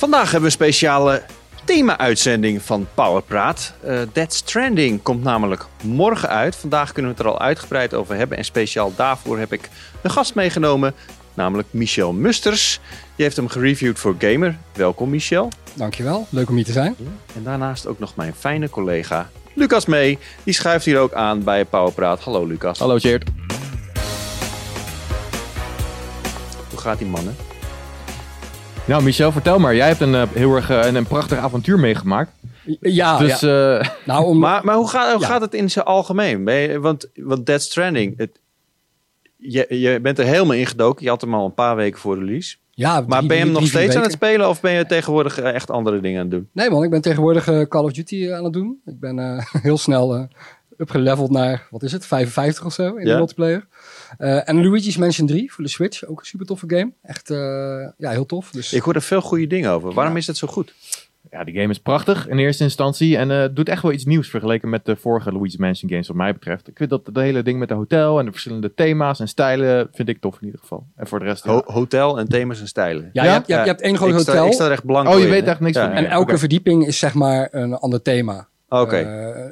[0.00, 1.22] Vandaag hebben we een speciale
[1.64, 3.74] thema-uitzending van Powerpraat.
[3.84, 6.56] Uh, Dead Stranding komt namelijk morgen uit.
[6.56, 8.38] Vandaag kunnen we het er al uitgebreid over hebben.
[8.38, 9.68] En speciaal daarvoor heb ik
[10.02, 10.94] een gast meegenomen,
[11.34, 12.80] namelijk Michel Musters.
[13.16, 14.58] Die heeft hem gereviewd voor Gamer.
[14.72, 15.48] Welkom Michel.
[15.74, 16.96] Dankjewel, leuk om hier te zijn.
[17.36, 20.18] En daarnaast ook nog mijn fijne collega Lucas mee.
[20.44, 22.20] Die schuift hier ook aan bij Powerpraat.
[22.20, 22.78] Hallo Lucas.
[22.78, 23.30] Hallo Cheert.
[26.70, 27.49] Hoe gaat die mannen?
[28.90, 29.74] Nou, Michel, vertel maar.
[29.74, 32.32] Jij hebt een uh, heel erg uh, een, prachtig avontuur meegemaakt.
[32.80, 33.78] Ja, dus, ja.
[33.78, 34.38] Uh, nou, om...
[34.38, 35.26] maar, maar hoe, gaat, hoe ja.
[35.26, 36.44] gaat het in zijn algemeen?
[36.44, 38.40] Ben je, want, want Dead Stranding, het,
[39.36, 41.04] je, je bent er helemaal ingedoken.
[41.04, 42.56] Je had hem al een paar weken voor release.
[42.70, 45.70] Ja, maar ben je hem nog steeds aan het spelen of ben je tegenwoordig echt
[45.70, 46.48] andere dingen aan het doen?
[46.52, 48.80] Nee man, ik ben tegenwoordig Call of Duty aan het doen.
[48.84, 50.28] Ik ben heel snel
[50.80, 53.12] upgeleveld naar, wat is het, 55 of zo in ja.
[53.12, 53.66] de multiplayer.
[54.18, 56.92] Uh, en Luigi's Mansion 3 voor de Switch, ook een super toffe game.
[57.02, 57.36] Echt, uh,
[57.96, 58.50] ja, heel tof.
[58.50, 58.72] Dus...
[58.72, 59.92] Ik hoor er veel goede dingen over.
[59.92, 60.74] Waarom is het zo goed?
[61.30, 64.28] Ja, die game is prachtig in eerste instantie en uh, doet echt wel iets nieuws
[64.28, 66.68] vergeleken met de vorige Luigi's Mansion games wat mij betreft.
[66.68, 69.88] Ik vind dat de hele ding met de hotel en de verschillende thema's en stijlen
[69.92, 70.86] vind ik tof in ieder geval.
[70.96, 71.44] En voor de rest...
[71.44, 71.72] Ho ja.
[71.72, 73.10] hotel en thema's en stijlen.
[73.12, 73.24] Ja, ja?
[73.24, 74.34] Je, hebt, je, hebt, je hebt één groot hotel.
[74.34, 75.90] Sta, ik sta er echt blank Oh, je in, weet echt niks van.
[75.90, 76.38] En elke okay.
[76.38, 78.48] verdieping is zeg maar een ander thema.
[78.70, 78.82] Oké.
[78.82, 79.02] Okay.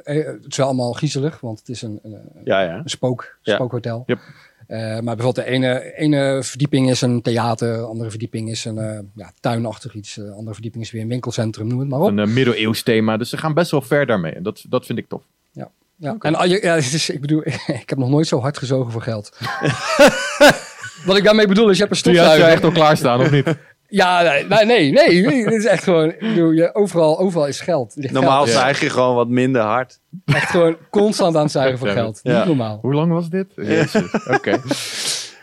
[0.03, 2.75] Uh, het is wel allemaal griezelig, want het is een, een, ja, ja.
[2.77, 4.03] een spook, spookhotel.
[4.05, 4.19] Yep.
[4.67, 8.77] Uh, maar bijvoorbeeld de ene, ene verdieping is een theater, de andere verdieping is een
[8.77, 12.17] uh, ja, tuinachtig iets, de andere verdieping is weer een winkelcentrum, noem het maar op.
[12.17, 15.07] Een middeleeuws thema, dus ze gaan best wel ver daarmee en dat, dat vind ik
[15.07, 15.23] tof.
[15.51, 16.13] Ja, ja.
[16.13, 16.31] Okay.
[16.31, 17.41] en al je, ja, dus, ik bedoel,
[17.81, 19.37] ik heb nog nooit zo hard gezogen voor geld.
[21.05, 22.35] Wat ik daarmee bedoel is, je hebt een stofzuiger.
[22.35, 23.55] Die had je echt al klaarstaan, of niet?
[23.89, 25.21] Ja, nee, nee, nee.
[25.21, 25.43] nee.
[25.43, 27.95] Dit is echt gewoon, bedoel, je, overal, overal is geld.
[27.95, 28.57] Normaal geld.
[28.57, 29.99] zuig je gewoon wat minder hard.
[30.25, 32.19] Echt gewoon constant aan het zuigen voor geld.
[32.23, 32.37] Ja.
[32.37, 32.79] Niet normaal.
[32.81, 33.47] Hoe lang was dit?
[33.57, 33.87] Oké.
[34.33, 34.59] Okay.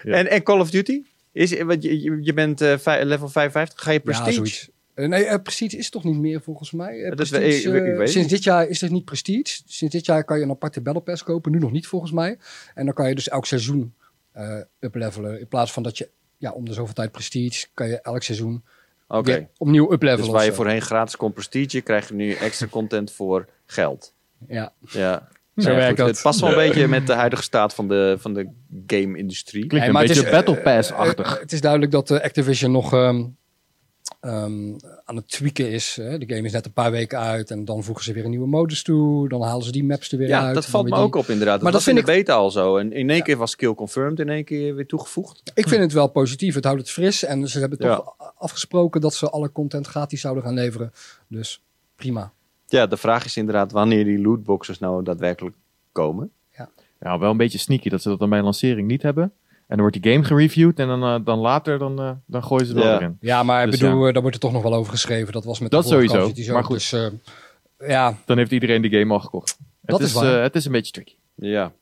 [0.02, 0.12] Ja.
[0.12, 1.02] En, en Call of Duty?
[1.33, 4.70] Is, want je, je bent uh, level 55, ga je Prestige?
[4.94, 7.12] Ja, uh, nee, uh, Prestige is toch niet meer volgens mij.
[7.14, 9.61] Prestige, ik, ik, ik sinds dit jaar is het niet Prestige.
[9.67, 11.52] Sinds dit jaar kan je een aparte Battle Pass kopen.
[11.52, 12.39] Nu nog niet volgens mij.
[12.74, 13.95] En dan kan je dus elk seizoen
[14.80, 15.40] uplevelen.
[15.40, 18.64] In plaats van dat je ja, om de zoveel tijd prestige kan je elk seizoen
[19.08, 19.48] okay.
[19.57, 20.24] opnieuw uplevelen.
[20.24, 24.13] Dus waar je voorheen gratis kon prestige, krijg je nu extra content voor geld.
[24.48, 24.73] Ja.
[24.80, 25.29] Ja.
[25.57, 26.08] Zo ja, werkt dat.
[26.08, 28.48] Het past wel een beetje met de huidige staat van de, van de
[28.86, 29.67] game-industrie.
[29.67, 31.35] Klinkt een beetje Battle Pass-achtig.
[31.35, 33.36] Uh, het is duidelijk dat uh, Activision nog um,
[34.20, 34.77] um,
[35.08, 35.96] aan het tweaken is.
[35.96, 36.18] Hè.
[36.18, 38.46] De game is net een paar weken uit en dan voegen ze weer een nieuwe
[38.46, 39.28] modus toe.
[39.28, 40.48] Dan halen ze die maps er weer ja, uit.
[40.48, 41.00] Ja, dat valt me die...
[41.00, 41.62] ook op inderdaad.
[41.62, 42.77] Maar dat vind in de beta al zo.
[42.77, 45.42] En in één keer was kill confirmed, in één keer weer toegevoegd.
[45.55, 46.55] Ik vind het wel positief.
[46.55, 47.24] Het houdt het fris.
[47.24, 48.33] En ze hebben toch ja.
[48.39, 50.92] afgesproken dat ze alle content gratis zouden gaan leveren.
[51.28, 51.62] Dus
[51.96, 52.33] prima.
[52.66, 55.56] Ja, de vraag is inderdaad wanneer die lootboxes nou daadwerkelijk
[55.92, 56.30] komen.
[56.56, 56.68] Ja,
[57.00, 59.33] ja wel een beetje sneaky dat ze dat dan bij lancering niet hebben.
[59.66, 62.66] En dan wordt die game gereviewd en dan, uh, dan later dan, uh, dan gooien
[62.66, 62.96] ze er ja.
[62.96, 63.16] erin.
[63.20, 64.12] Ja, maar ik dus bedoel, ja.
[64.12, 65.32] daar wordt er toch nog wel over geschreven.
[65.32, 66.32] Dat was met dat de sowieso.
[66.34, 66.52] Zo.
[66.52, 67.06] Maar goed, dus, uh,
[67.88, 68.16] ja.
[68.24, 69.58] dan heeft iedereen die game al gekocht.
[69.80, 70.42] Dat het is, waar.
[70.42, 71.14] het is een beetje tricky.
[71.34, 71.72] Ja.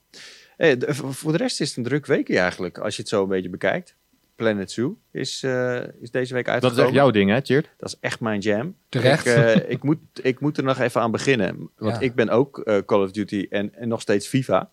[0.56, 3.22] Hey, de, voor de rest is het een druk weekje eigenlijk, als je het zo
[3.22, 3.96] een beetje bekijkt.
[4.36, 6.60] Planet Zoo is, uh, is deze week uitgekomen.
[6.60, 7.70] Dat is echt jouw ding, hè, Cheert?
[7.78, 8.76] Dat is echt mijn jam.
[8.88, 9.26] Terecht.
[9.26, 11.70] Ik, uh, ik, moet, ik moet er nog even aan beginnen.
[11.76, 12.00] Want Ja.
[12.00, 14.70] ik ben ook uh, Call of Duty en, en nog steeds FIFA.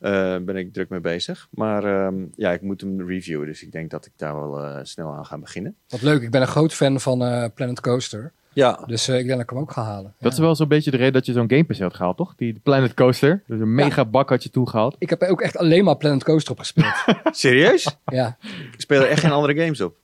[0.00, 1.48] Uh, ben ik druk mee bezig.
[1.50, 3.46] Maar um, ja, ik moet hem reviewen.
[3.46, 5.76] Dus ik denk dat ik daar wel uh, snel aan ga beginnen.
[5.88, 6.22] Wat leuk.
[6.22, 8.32] Ik ben een groot fan van uh, Planet Coaster.
[8.56, 8.82] Ja.
[8.86, 10.02] Dus ik denk dat ik hem ook ga halen.
[10.02, 10.28] Dat ja.
[10.28, 12.34] is wel zo'n beetje de reden dat je zo'n Game Pass had gehaald, toch?
[12.36, 13.42] Die Planet Coaster.
[13.46, 14.04] Dus een mega ja.
[14.04, 14.96] bak had je toegehaald.
[14.98, 17.04] Ik heb ook echt alleen maar Planet Coaster op gespeeld.
[17.30, 17.96] Serieus?
[18.04, 18.36] ja.
[18.72, 19.96] Ik speel er echt geen andere games op?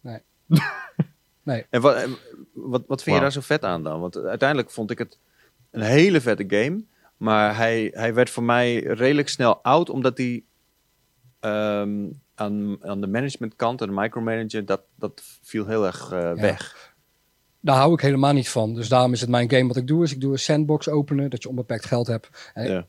[0.00, 0.18] Nee.
[1.42, 1.66] nee.
[1.70, 2.06] En wat,
[2.52, 3.14] wat, wat vind wow.
[3.14, 4.00] je daar zo vet aan dan?
[4.00, 5.18] Want uiteindelijk vond ik het
[5.70, 6.82] een hele vette game.
[7.20, 10.44] Maar hij, hij werd voor mij redelijk snel oud, omdat hij
[11.40, 16.34] um, aan, aan de managementkant en de micromanager, dat, dat viel heel erg uh, ja.
[16.34, 16.94] weg.
[17.60, 18.74] Daar hou ik helemaal niet van.
[18.74, 19.66] Dus daarom is het mijn game.
[19.66, 22.50] Wat ik doe, is ik doe een sandbox openen, dat je onbeperkt geld hebt.
[22.54, 22.86] En ja.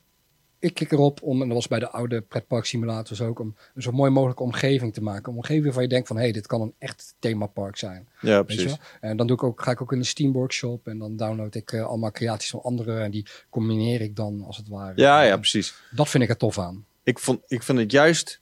[0.61, 3.81] Ik kik erop om, en dat was bij de oude pretpark simulators ook, om een
[3.81, 5.31] zo mooi mogelijke omgeving te maken.
[5.31, 8.07] Een omgeving waarvan je denkt van, hé, hey, dit kan een echt themapark zijn.
[8.21, 8.75] Ja, precies.
[8.99, 11.55] En dan doe ik ook, ga ik ook in de Steam Workshop en dan download
[11.55, 14.93] ik uh, allemaal creaties van anderen en die combineer ik dan als het ware.
[14.95, 15.73] Ja, ja, precies.
[15.91, 16.85] Dat vind ik er tof aan.
[17.03, 18.41] Ik, vond, ik vind het juist,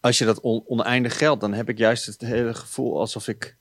[0.00, 3.56] als je dat on, oneindig geldt, dan heb ik juist het hele gevoel alsof ik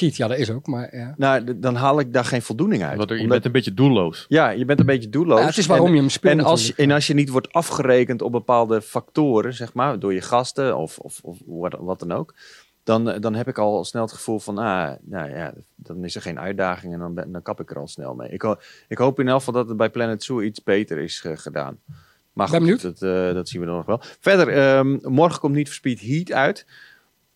[0.00, 1.14] Cheat, ja, dat is ook, maar ja.
[1.16, 3.00] Nou, dan haal ik daar geen voldoening uit.
[3.00, 3.28] Er, je omdat...
[3.28, 4.26] bent een beetje doelloos.
[4.28, 5.40] Ja, je bent een beetje doelloos.
[5.40, 6.38] Ja, het is waarom en, je hem speelt.
[6.38, 10.20] En als, en als je niet wordt afgerekend op bepaalde factoren, zeg maar, door je
[10.20, 12.34] gasten of, of, of wat, wat dan ook,
[12.84, 16.22] dan, dan heb ik al snel het gevoel van, ah, nou ja, dan is er
[16.22, 18.28] geen uitdaging en dan, ben, dan kap ik er al snel mee.
[18.28, 18.56] Ik,
[18.88, 21.78] ik hoop in elk geval dat het bij Planet Zoo iets beter is uh, gedaan.
[22.32, 24.00] Maar goed, dat, uh, dat zien we dan nog wel.
[24.20, 26.66] Verder, um, morgen komt niet Speed Heat uit.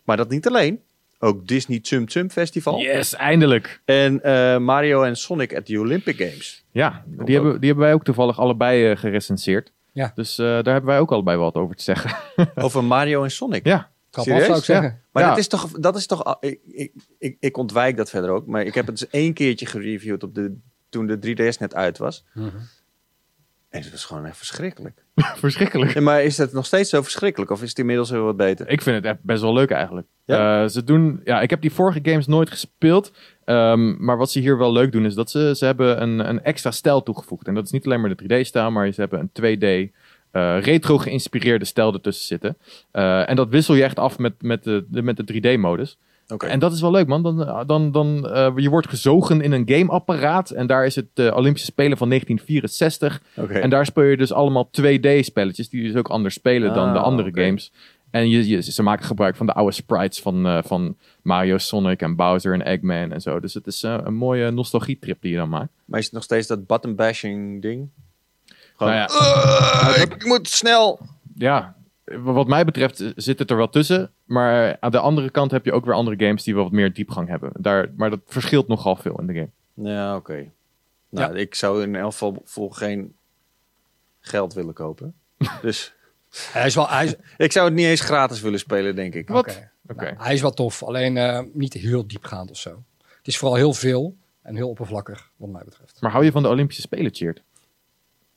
[0.05, 0.81] Maar dat niet alleen.
[1.25, 2.79] Ook Disney Tsum Tsum Festival.
[2.79, 3.81] Yes, eindelijk.
[3.85, 6.65] En uh, Mario en Sonic at the Olympic Games.
[6.71, 9.73] Ja, die hebben, die hebben wij ook toevallig allebei uh, gerecenseerd.
[9.93, 10.13] Ja.
[10.15, 12.17] Dus uh, daar hebben wij ook allebei wat over te zeggen.
[12.65, 13.67] over Mario en Sonic?
[13.67, 13.93] Ja.
[14.11, 14.47] Serieus?
[14.47, 14.89] zou ik zeggen.
[14.89, 14.99] Ja.
[15.13, 18.47] Maar dat is toch, dat is toch ik, ik, ik, ik, ontwijk dat verder ook.
[18.47, 20.57] Maar ik heb het eens één keertje gereviewd op de,
[20.89, 22.25] toen de 3DS net uit was.
[22.33, 22.61] Mm -hmm.
[23.75, 25.05] En het was gewoon echt verschrikkelijk.
[25.47, 26.01] verschrikkelijk.
[26.01, 27.51] maar is het nog steeds zo verschrikkelijk?
[27.51, 28.69] Of is het inmiddels heel wat beter?
[28.69, 30.07] Ik vind het best wel leuk eigenlijk.
[30.25, 30.63] Ja?
[30.63, 33.13] Uh, ze doen, ja, ik heb die vorige games nooit gespeeld.
[33.45, 36.43] Um, maar wat ze hier wel leuk doen, is dat ze, ze hebben een, een
[36.43, 37.47] extra stijl toegevoegd.
[37.47, 39.57] En dat is niet alleen maar de 3D-stijl, maar ze hebben een
[39.89, 39.93] 2D
[40.33, 42.57] uh, retro geïnspireerde stijl ertussen zitten.
[42.93, 45.99] Uh, en dat wissel je echt af met, met de, de met de 3D-modus.
[46.35, 46.51] Okay.
[46.51, 47.23] En dat is wel leuk, man.
[47.23, 50.51] Dan, dan, dan, uh, je wordt gezogen in een gameapparaat.
[50.51, 53.23] En daar is het uh, Olympische Spelen van 1964.
[53.37, 53.61] Okay.
[53.61, 55.69] En daar speel je dus allemaal 2D-spelletjes.
[55.69, 57.45] Die dus ook anders spelen ah, dan de andere okay.
[57.45, 57.73] games.
[58.11, 62.03] En je, je, ze maken gebruik van de oude sprites van, uh, van Mario, Sonic
[62.03, 63.41] en Bowser en Eggman en zo.
[63.41, 65.73] Dus het is een mooie nostalgietrip die je dan maakt.
[65.85, 67.89] Maar is het nog steeds dat button bashing ding?
[68.77, 69.09] Gewoon, nou
[69.95, 71.01] ja, ik moet snel.
[71.35, 71.75] Ja,
[72.05, 74.11] wat mij betreft zit het er wel tussen.
[74.25, 76.93] Maar aan de andere kant heb je ook weer andere games die wel wat meer
[76.93, 77.51] diepgang hebben.
[77.59, 79.51] Daar, maar dat verschilt nogal veel in de game.
[79.89, 80.31] Ja, oké.
[80.31, 80.51] Okay.
[81.09, 81.41] Nou, ja.
[81.41, 83.15] ik zou in elk geval voor geen
[84.21, 85.15] geld willen kopen.
[85.63, 85.95] dus
[86.53, 87.15] hij is wel, hij is...
[87.47, 89.29] ik zou het niet eens gratis willen spelen, denk ik.
[89.29, 89.49] Wat?
[89.49, 89.71] Okay.
[89.89, 90.11] Okay.
[90.11, 92.83] Nou, hij is wel tof, alleen uh, niet heel diepgaand of zo.
[92.99, 96.01] Het is vooral heel veel en heel oppervlakkig, wat mij betreft.
[96.01, 97.43] Maar hou je van de Olympische Spelen, Cheert?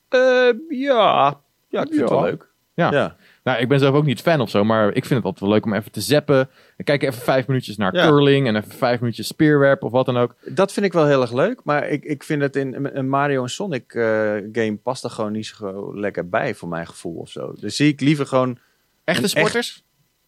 [0.09, 1.39] Uh, ja.
[1.67, 2.01] ja, ik vind ja.
[2.01, 2.49] het wel leuk.
[2.73, 2.91] Ja.
[2.91, 3.15] ja.
[3.47, 5.49] Nou, ik ben zelf ook niet fan of zo, maar ik vind het altijd wel
[5.49, 6.49] leuk om even te zappen.
[6.77, 8.07] En kijk even vijf minuutjes naar ja.
[8.07, 10.35] curling en even vijf minuutjes speerwerp of wat dan ook.
[10.45, 13.43] Dat vind ik wel heel erg leuk, maar ik, ik vind het in een Mario
[13.43, 14.03] en Sonic uh,
[14.51, 17.53] game past er gewoon niet zo lekker bij voor mijn gevoel of zo.
[17.59, 18.57] Dus zie ik liever gewoon...
[19.03, 19.69] Echte sporters?
[19.69, 19.83] Echt,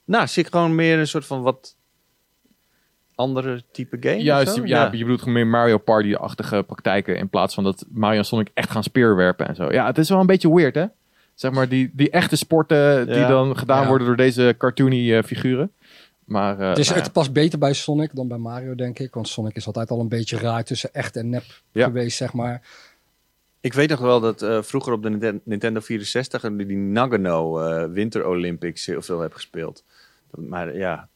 [0.06, 1.78] nou, zie ik gewoon meer een soort van wat
[3.16, 4.22] andere type game.
[4.22, 8.18] Juist, ja, ja, je bedoelt gewoon meer Mario Party-achtige praktijken in plaats van dat Mario
[8.18, 9.72] en Sonic echt gaan speerwerpen en zo.
[9.72, 10.86] Ja, het is wel een beetje weird, hè?
[11.40, 15.72] Zeg maar die, die echte sporten die dan gedaan worden door deze cartoony uh, figuren.
[16.26, 19.14] Maar, uh, het, is, nou het past beter bij Sonic dan bij Mario, denk ik.
[19.14, 21.44] Want Sonic is altijd al een beetje raar tussen echt en nep
[21.74, 22.62] geweest, zeg maar.
[23.62, 27.54] Ik weet nog wel dat uh, vroeger op de Nintendo 64 die Nagano
[27.92, 29.84] Winter Olympics heel veel heb gespeeld.
[30.32, 31.08] Maar ja,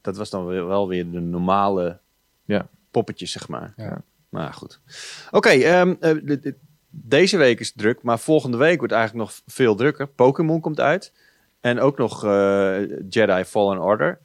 [0.00, 1.98] dat was dan wel weer de normale
[2.44, 2.68] ja.
[2.90, 3.72] poppetjes, zeg maar.
[3.76, 4.02] Ja.
[4.28, 4.80] Maar goed.
[5.26, 5.98] Oké, okay, um,
[6.94, 10.06] deze week is het druk, maar volgende week wordt eigenlijk nog veel drukker.
[10.06, 11.12] Pokémon komt uit.
[11.60, 14.18] En ook nog uh, Jedi Fallen Order.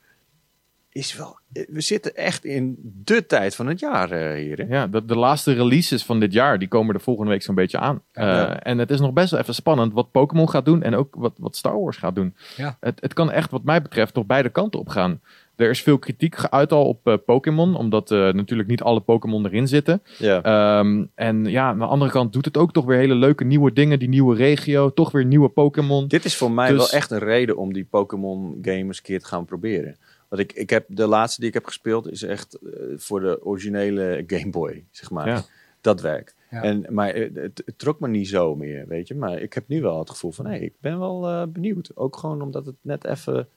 [0.90, 4.58] Is wel, we zitten echt in de tijd van het jaar uh, hier.
[4.58, 4.76] Hè?
[4.76, 7.80] Ja, de, de, laatste releases van dit jaar, die komen er volgende week zo'n beetje
[7.80, 8.02] aan.
[8.14, 8.60] Ja.
[8.60, 11.34] En het is nog best wel even spannend wat Pokémon gaat doen en ook wat,
[11.38, 12.36] wat Star Wars gaat doen.
[12.56, 12.78] Ja.
[12.80, 15.22] Het, het kan echt, wat mij betreft, nog beide kanten op gaan.
[15.58, 19.46] Er is veel kritiek geuit al op uh, Pokémon, omdat uh, natuurlijk niet alle Pokémon
[19.46, 20.02] erin zitten.
[20.18, 20.80] Ja.
[20.80, 23.74] Um, en ja, aan de andere kant doet het ook toch weer hele leuke nieuwe
[23.74, 24.00] dingen.
[24.00, 26.08] Die nieuwe regio, toch weer nieuwe Pokémon.
[26.08, 26.78] Dit is voor mij dus...
[26.78, 29.98] wel echt een reden om die Pokémon games een keer te gaan proberen.
[30.28, 33.46] Want ik, ik heb de laatste die ik heb gespeeld is echt uh, voor de
[33.46, 35.28] originele Game Boy, zeg maar.
[35.28, 35.42] Ja.
[35.82, 36.36] Dat werkt.
[36.50, 36.64] Ja.
[36.64, 39.16] En, maar het, het, het, trok me niet zo meer, weet je.
[39.16, 41.92] Maar ik heb nu wel het gevoel van, hé, hey, ik ben wel benieuwd.
[41.96, 43.48] Ook gewoon omdat het net even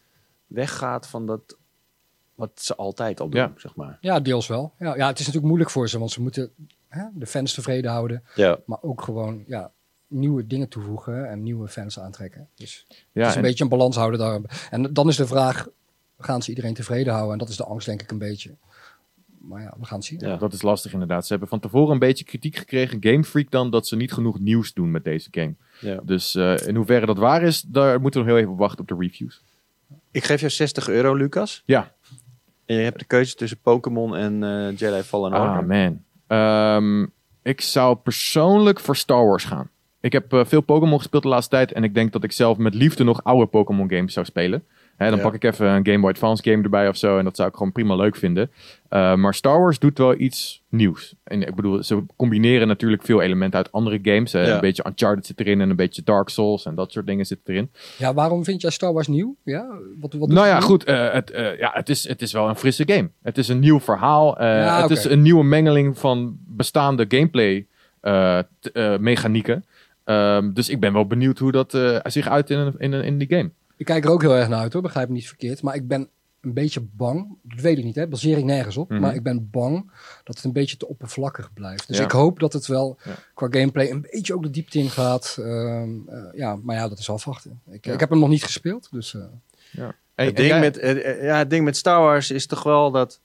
[0.47, 1.59] weggaat van dat
[2.41, 3.53] wat ze altijd al doen, ja.
[3.57, 3.99] zeg maar.
[4.01, 4.73] Ja, deels wel.
[4.79, 6.51] Ja, ja, het is natuurlijk moeilijk voor ze, want ze moeten
[6.89, 8.23] hè, de fans tevreden houden.
[8.35, 8.59] Ja.
[8.67, 9.73] Maar ook gewoon ja,
[10.07, 12.49] nieuwe dingen toevoegen en nieuwe fans aantrekken.
[12.55, 14.69] Dus ja, het is een beetje een balans houden daar.
[14.71, 15.69] En dan is de vraag,
[16.19, 17.33] gaan ze iedereen tevreden houden?
[17.33, 18.55] En dat is de angst denk ik een beetje.
[19.39, 20.19] Maar ja, we gaan het zien.
[20.19, 21.23] Ja, dat is lastig inderdaad.
[21.23, 24.41] Ze hebben van tevoren een beetje kritiek gekregen, Game Freak dan, dat ze niet genoeg
[24.41, 25.55] nieuws doen met deze game.
[25.81, 26.01] Ja.
[26.05, 28.89] Dus uh, in hoeverre dat waar is, daar moeten we nog heel even wachten op
[28.89, 29.43] de reviews.
[30.11, 31.63] Ik geef jou 60 euro, Lucas.
[31.67, 31.93] Ja.
[32.75, 35.49] Je hebt de keuze tussen Pokémon en uh, Jedi Fallen Order.
[35.49, 36.03] Ah, man.
[36.39, 37.13] Um,
[37.43, 39.69] ik zou persoonlijk voor Star Wars gaan.
[40.01, 41.73] Ik heb uh, veel Pokémon gespeeld de laatste tijd.
[41.73, 44.65] En ik denk dat ik zelf met liefde nog oude Pokémon games zou spelen.
[45.01, 45.25] Hè, dan ja.
[45.25, 47.19] pak ik even een Game Boy Advance game erbij of zo.
[47.19, 48.51] En dat zou ik gewoon prima leuk vinden.
[48.91, 51.15] Uh, maar Star Wars doet wel iets nieuws.
[51.25, 54.33] En ik bedoel, ze combineren natuurlijk veel elementen uit andere games.
[54.33, 54.55] Ja.
[54.55, 57.39] Een beetje Uncharted zit erin en een beetje Dark Souls en dat soort dingen zit
[57.45, 57.71] erin.
[57.99, 59.37] Ja, waarom vind jij Star Wars nieuw?
[59.45, 59.67] Ja,
[60.01, 60.67] wat, wat nou ja, nieuw?
[60.67, 60.89] goed.
[60.89, 63.11] Uh, het, uh, ja, het, is, het is wel een frisse game.
[63.23, 64.43] Het is een nieuw verhaal.
[64.43, 64.97] Ja, het okay.
[64.97, 67.67] is een nieuwe mengeling van bestaande gameplay
[68.99, 69.65] mechanieken.
[70.05, 73.51] Um, dus ik ben wel benieuwd hoe dat zich uit in, in, in die game.
[73.81, 75.63] Ik kijk er ook heel erg naar uit hoor, begrijp me niet verkeerd.
[75.63, 76.09] Maar ik ben
[76.41, 78.89] een beetje bang, dat weet ik niet, hè, baseer ik nergens op.
[78.89, 79.05] Mm-hmm.
[79.05, 79.91] Maar ik ben bang
[80.25, 81.89] dat het een beetje te oppervlakkig blijft.
[81.89, 82.05] Dus ja.
[82.05, 83.15] ik hoop dat het wel ja.
[83.35, 85.37] qua gameplay een beetje ook de diepte in gaat.
[85.41, 87.61] Uh, uh, ja, maar ja, dat is afwachten.
[87.71, 87.93] Ik, ja.
[87.93, 89.13] ik heb hem nog niet gespeeld, dus...
[89.13, 89.25] Uh.
[89.71, 89.95] Ja.
[90.15, 90.77] het, ding met,
[91.21, 93.21] ja, het ding met Star Wars is toch wel dat...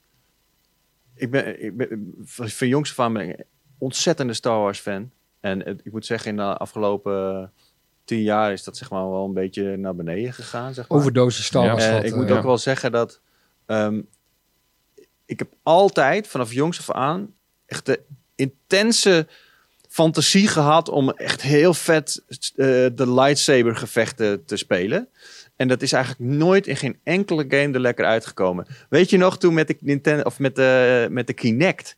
[1.14, 3.46] Ik ben, ik ben van jongs af aan ben ik een
[3.78, 5.12] ontzettende Star Wars fan.
[5.40, 7.52] En ik moet zeggen, in de afgelopen
[8.06, 10.74] tien jaar is dat zeg maar wel een beetje naar beneden gegaan.
[10.74, 10.98] Zeg maar.
[10.98, 11.50] Overdosis.
[11.50, 12.02] Ja.
[12.02, 13.20] ik moet ook wel zeggen dat
[13.66, 14.02] ehm,
[15.26, 17.34] ik heb altijd vanaf jongs af aan
[17.66, 18.00] echt de
[18.36, 19.28] intense
[19.90, 25.08] fantasie gehad om echt heel vet uh, de lightsaber gevechten te spelen.
[25.56, 28.68] En dat is eigenlijk nooit in geen enkele game er lekker uitgekomen.
[28.90, 31.96] Weet je nog toen met de Nintendo of met de, met de Kinect?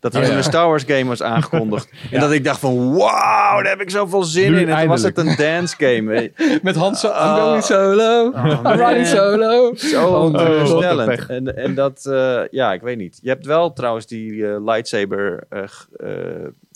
[0.00, 1.88] Dat er een Star Wars game was aangekondigd.
[2.10, 4.68] En dat ik dacht van, wow, daar heb ik zoveel zin in.
[4.68, 6.32] En toen was het een dance game.
[6.62, 7.36] Met Hans, I'm ah.
[7.36, 8.26] going solo.
[8.26, 9.74] Oh, I'm riding solo.
[9.74, 13.18] Zo oh, En, en dat, uh, ja, ik weet niet.
[13.22, 15.62] Je hebt wel trouwens die uh, lightsaber uh,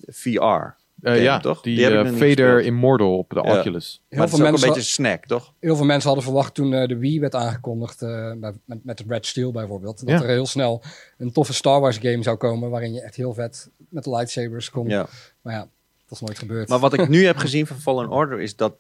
[0.07, 0.83] VR.
[1.05, 1.61] Uh, ja, toch?
[1.61, 3.59] Die, die uh, Vader Immortal op de ja.
[3.59, 4.01] Oculus.
[4.09, 5.53] Heel maar veel mensen ook een beetje snack, toch?
[5.61, 8.01] Heel veel mensen hadden verwacht toen uh, de Wii werd aangekondigd,
[8.37, 10.83] met, met de Red Steel bijvoorbeeld, dat er heel snel
[11.19, 14.71] een toffe Star Wars game zou komen waarin je echt heel vet met de lightsabers
[14.71, 14.89] kon.
[14.89, 15.07] Ja.
[15.43, 15.69] Maar ja,
[16.09, 16.69] dat is nooit gebeurd.
[16.69, 18.75] Maar wat ik nu heb gezien van Fallen Order is dat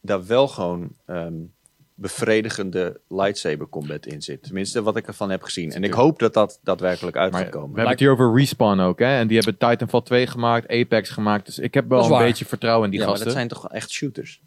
[0.00, 1.52] daar wel gewoon um,
[1.98, 4.42] bevredigende lightsaber combat in zit.
[4.42, 5.72] Tenminste, wat ik ervan heb gezien.
[5.72, 7.68] En ik hoop dat dat daadwerkelijk uit gaat komen.
[7.68, 9.18] We hebben het hier over Respawn ook, hè?
[9.18, 11.46] En die hebben Titanfall 2 gemaakt, Apex gemaakt.
[11.46, 13.26] Dus ik heb wel een beetje vertrouwen in die ja, gasten.
[13.26, 14.40] Maar dat zijn toch echt shooters?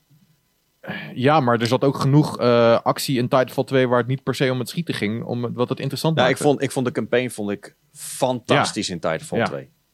[1.13, 4.35] Ja, maar er zat ook genoeg uh, actie in Titanfall 2 waar het niet per
[4.35, 6.91] se om het schieten ging, om wat het interessant ja, Ik vond, ik vond de
[6.91, 9.69] campaign vond ik fantastisch in Titanfall 2.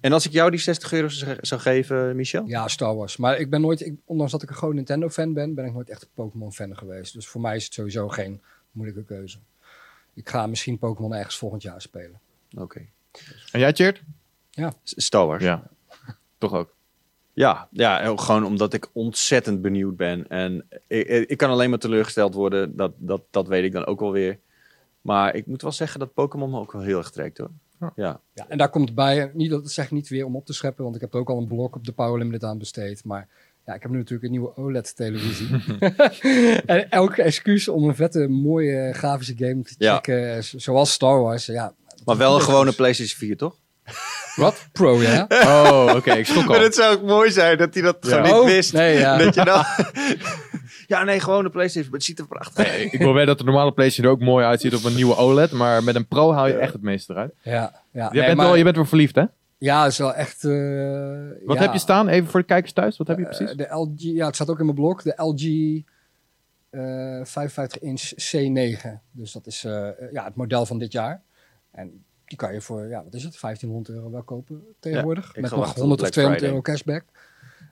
[0.00, 1.08] En als ik jou die 60 euro
[1.40, 2.46] zou geven, Michel?
[2.46, 3.16] Ja, Star Wars.
[3.16, 5.90] Maar ik ben nooit, ik, ondanks dat ik een groot Nintendo-fan ben, ben ik nooit
[5.90, 7.12] echt een Pokémon-fan geweest.
[7.12, 9.38] Dus voor mij is het sowieso geen moeilijke keuze.
[10.14, 12.20] Ik ga misschien Pokémon ergens volgend jaar spelen.
[12.56, 12.86] Oké.
[13.52, 14.02] En jij, Cheert?
[14.50, 14.72] Ja.
[14.82, 15.42] Star Wars.
[15.42, 15.70] Ja,
[16.38, 16.74] toch ook.
[17.32, 20.28] Ja, ja, gewoon omdat ik ontzettend benieuwd ben.
[20.28, 22.76] En ik, ik kan alleen maar teleurgesteld worden.
[22.76, 24.38] Dat, dat, dat weet ik dan ook wel weer.
[25.00, 27.50] Maar ik moet wel zeggen dat Pokémon me ook wel heel erg trekt hoor.
[27.96, 28.20] Ja.
[28.34, 28.46] ja.
[28.48, 30.96] En daar komt bij, niet, dat zeg ik niet weer om op te scheppen, want
[30.96, 33.04] ik heb er ook al een blok op de Power Limited aan besteed.
[33.04, 33.28] Maar
[33.66, 35.48] ja, ik heb nu natuurlijk een nieuwe OLED-televisie.
[36.66, 41.46] en elke excuus om een vette, mooie, grafische game te checken, zoals Star Wars.
[41.46, 41.74] Ja,
[42.04, 43.58] maar wel een gewone PlayStation 4, toch?
[44.34, 44.68] Wat?
[44.72, 45.26] Pro, ja?
[45.28, 46.48] Oh, oké, ik schrok al.
[46.48, 48.20] Maar het zou ook mooi zijn dat hij dat ja.
[48.20, 48.72] niet oh, wist.
[48.72, 49.16] Nee, ja.
[49.16, 49.64] Dat je dan...
[50.86, 51.90] ja, nee, gewoon een PlayStation.
[51.90, 52.92] Maar het ziet er prachtig uit.
[52.92, 55.52] ik wil wel dat de normale PlayStation er ook mooi uitziet op een nieuwe OLED.
[55.52, 57.34] Maar met een Pro haal je echt het meeste eruit.
[57.42, 58.08] Ja, ja.
[58.12, 59.24] Je, bent, wel, je bent wel verliefd, hè?
[59.58, 60.42] Ja, is wel echt...
[60.42, 62.08] Uh, Wat heb je staan?
[62.08, 62.96] Even voor de kijkers thuis.
[62.96, 63.50] Wat heb je precies?
[63.50, 63.92] Uh, de LG...
[63.96, 65.02] Ja, het staat ook in mijn blog.
[65.02, 65.42] De LG...
[66.70, 68.88] Uh, 55 inch C9.
[69.10, 71.22] Dus dat is uh, ja, het model van dit jaar.
[71.70, 75.36] En die kan je voor, ja, wat is het, 1500 euro wel kopen tegenwoordig.
[75.36, 77.04] met nog 100 of 200 euro cashback.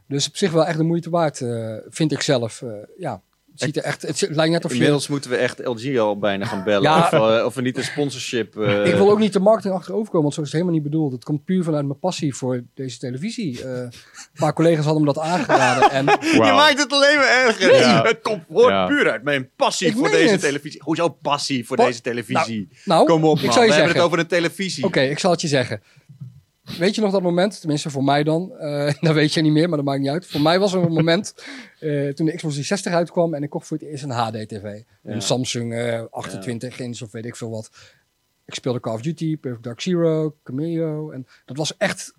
[0.08, 2.60] Dus op zich wel echt de moeite waard, uh, vind ik zelf.
[2.60, 5.98] Uh, ja, het ziet er echt, het lijkt net of Inmiddels moeten we echt LG
[5.98, 6.82] al bijna gaan bellen.
[6.82, 6.98] ja.
[6.98, 8.56] of, uh, of, we niet een sponsorship...
[8.56, 8.86] Uh...
[8.90, 11.12] Ik wil ook niet de marketing achterover komen, want zo is het helemaal niet bedoeld.
[11.12, 13.64] Het komt puur vanuit mijn passie voor deze televisie.
[13.64, 13.92] Uh, een
[14.34, 15.90] paar collega's hadden me dat aangeraden.
[15.90, 16.04] En...
[16.04, 16.22] Wow.
[16.46, 17.74] Je maakt het alleen maar erger.
[17.74, 18.02] Ja.
[18.02, 20.40] Het komt voort puur uit mijn passie ik voor deze het.
[20.40, 20.80] televisie.
[20.84, 22.68] Hoezo passie voor pa deze televisie?
[22.68, 23.76] Nou, nou, Kom op man, ik zou je we zeggen.
[23.76, 24.84] hebben het over een televisie.
[24.84, 25.82] Oké, okay, ik zal het je zeggen.
[26.62, 27.60] Weet je nog dat moment?
[27.60, 28.52] Tenminste, voor mij dan.
[28.60, 30.26] Uh, dat weet je niet meer, maar dat maakt niet uit.
[30.26, 31.34] Voor mij was er een moment
[31.80, 34.82] uh, toen de Xbox 360 uitkwam en ik kocht voor het eerst een HD-TV.
[35.02, 36.84] Een Samsung uh, 28 ja.
[36.84, 37.70] inch of weet ik veel wat.
[38.44, 41.10] Ik speelde Call of Duty, Perfect Dark Zero, Cameo.
[41.10, 42.14] En dat was echt...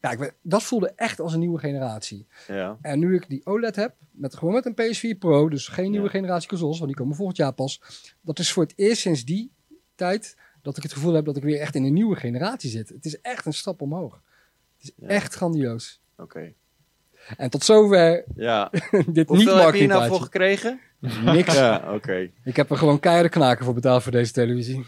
[0.00, 2.26] Ja, ik weet, dat voelde echt als een nieuwe generatie.
[2.48, 2.78] Ja.
[2.80, 6.08] En nu ik die OLED heb, met, gewoon met een PS4 Pro, dus geen nieuwe
[6.08, 7.82] generatie consoles, want die komen volgend jaar pas.
[8.20, 9.52] Dat is voor het eerst sinds die
[9.94, 12.88] tijd dat ik het gevoel heb dat ik weer echt in een nieuwe generatie zit.
[12.88, 14.20] Het is echt een stap omhoog.
[14.78, 16.00] Het is echt grandioos.
[16.16, 16.52] Oké.
[17.36, 18.70] En tot zover ja.
[19.06, 20.80] dit Hoeveel niet heb je nou voor gekregen?
[21.24, 21.54] Niks.
[21.54, 22.30] Ja, oké.
[22.44, 24.86] Ik heb er gewoon keiharde knaken voor betaald voor deze televisie.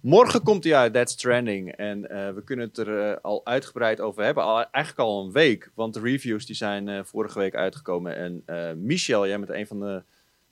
[0.00, 1.72] Morgen komt hij uit, That's Trending.
[1.72, 4.44] En uh, we kunnen het er uh, al uitgebreid over hebben.
[4.44, 5.70] Al, eigenlijk al een week.
[5.74, 8.16] Want de reviews die zijn uh, vorige week uitgekomen.
[8.16, 8.44] En
[8.86, 10.02] Michel, jij bent een van de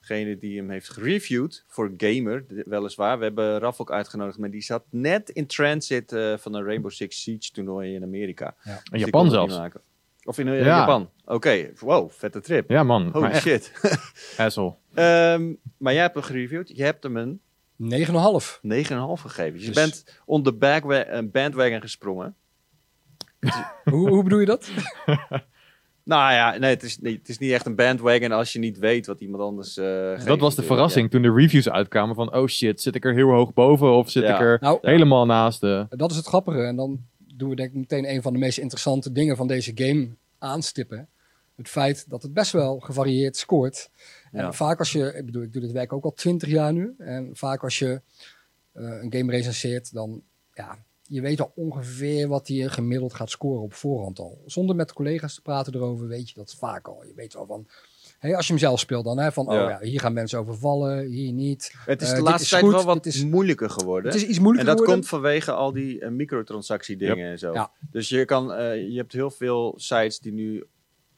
[0.06, 3.18] degene die hem heeft gereviewd voor Gamer, weliswaar.
[3.18, 6.90] We hebben Raf ook uitgenodigd, maar die zat net in transit uh, van een Rainbow
[6.90, 8.54] Six Siege toernooi in Amerika.
[8.62, 8.72] Ja.
[8.72, 9.60] In dus Japan zelfs.
[10.24, 11.10] Of in uh, Japan.
[11.24, 11.72] Oké, okay.
[11.78, 12.70] wow, vette trip.
[12.70, 13.10] Ja man.
[13.12, 13.72] Holy shit.
[14.36, 14.74] Asshole.
[14.94, 16.76] um, maar jij hebt hem gereviewd.
[16.76, 17.40] Je hebt hem een...
[17.82, 17.88] 9,5.
[17.88, 17.92] 9,5
[18.62, 19.52] gegeven.
[19.52, 20.52] Dus, je bent on the
[21.32, 22.36] bandwagon gesprongen.
[23.84, 24.70] hoe, hoe bedoel je dat?
[26.04, 28.78] Nou ja, nee, het is, niet, het is niet echt een bandwagon als je niet
[28.78, 32.34] weet wat iemand anders uh, Dat was de verrassing toen de reviews uitkwamen van...
[32.34, 35.60] oh shit, zit ik er heel hoog boven of zit ik er nou, helemaal naast
[35.60, 35.86] de...
[35.88, 36.62] Dat is het grappige.
[36.62, 39.72] En dan doen we denk ik meteen een van de meest interessante dingen van deze
[39.74, 41.08] game aanstippen.
[41.56, 43.90] het feit dat het best wel gevarieerd scoort.
[44.32, 46.94] En vaak als je, ik bedoel, ik doe dit werk ook al twintig jaar nu.
[46.98, 48.00] En vaak als je
[48.74, 50.22] uh, een game recenseert, dan
[50.54, 50.78] ja,
[51.12, 54.42] je weet al ongeveer wat hij gemiddeld gaat scoren op voorhand al.
[54.46, 57.04] Zonder met collega's te praten erover, weet je dat vaak al.
[57.06, 57.66] Je weet wel van,
[58.18, 61.06] hey, als je hem zelf speelt dan, hè, van oh ja, hier gaan mensen overvallen,
[61.06, 61.74] hier niet.
[61.84, 64.12] Het is de uh, laatste tijd wel wat is, moeilijker geworden.
[64.12, 67.52] Het is iets moeilijker En dat komt vanwege al die uh, microtransactie dingen en zo.
[67.52, 67.70] Ja.
[67.90, 70.64] Dus je, kan, uh, je hebt heel veel sites die nu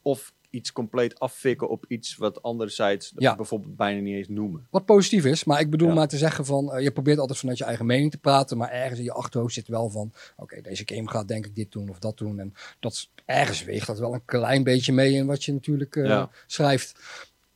[0.01, 3.35] of iets compleet afvikken op iets wat andere sites ja.
[3.35, 4.67] bijvoorbeeld bijna niet eens noemen.
[4.69, 7.57] Wat positief is, maar ik bedoel maar te zeggen van, uh, je probeert altijd vanuit
[7.57, 10.83] je eigen mening te praten, maar ergens in je achterhoofd zit wel van, oké, deze
[10.85, 12.39] game gaat denk ik dit doen of dat doen.
[12.39, 16.25] En dat ergens weegt dat wel een klein beetje mee in wat je natuurlijk uh,
[16.47, 16.99] schrijft.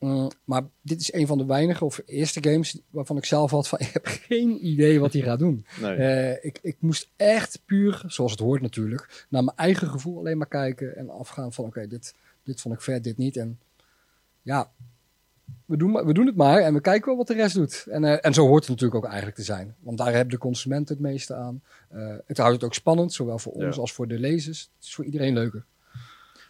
[0.00, 3.68] Mm, maar dit is een van de weinige of eerste games waarvan ik zelf had
[3.68, 5.66] van ik heb geen idee wat hij gaat doen.
[5.80, 5.96] Nee.
[5.96, 10.38] Uh, ik, ik moest echt puur, zoals het hoort natuurlijk, naar mijn eigen gevoel alleen
[10.38, 12.14] maar kijken en afgaan van oké, dit,
[12.50, 13.36] dit vond ik vet, dit niet.
[13.36, 13.60] En
[14.42, 14.70] ja,
[15.64, 17.86] we doen, we doen het maar en we kijken wel wat de rest doet.
[17.90, 19.76] En, uh, en zo hoort het natuurlijk ook eigenlijk te zijn.
[19.80, 21.62] Want daar hebben de consumenten het meeste aan.
[21.92, 24.70] Uh, het houdt het ook spannend, zowel voor ons als voor de lezers.
[24.76, 25.64] Het is voor iedereen leuker.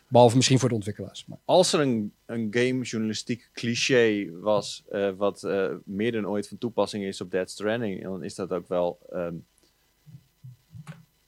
[0.08, 1.26] Behalve misschien voor de ontwikkelaars.
[1.26, 1.38] Maar.
[1.44, 5.48] Als er een, een gamejournalistiek cliché was, uh, wat
[5.84, 8.98] meer dan ooit van toepassing is op Dead Stranding, dan is dat ook wel.
[9.12, 9.46] Um,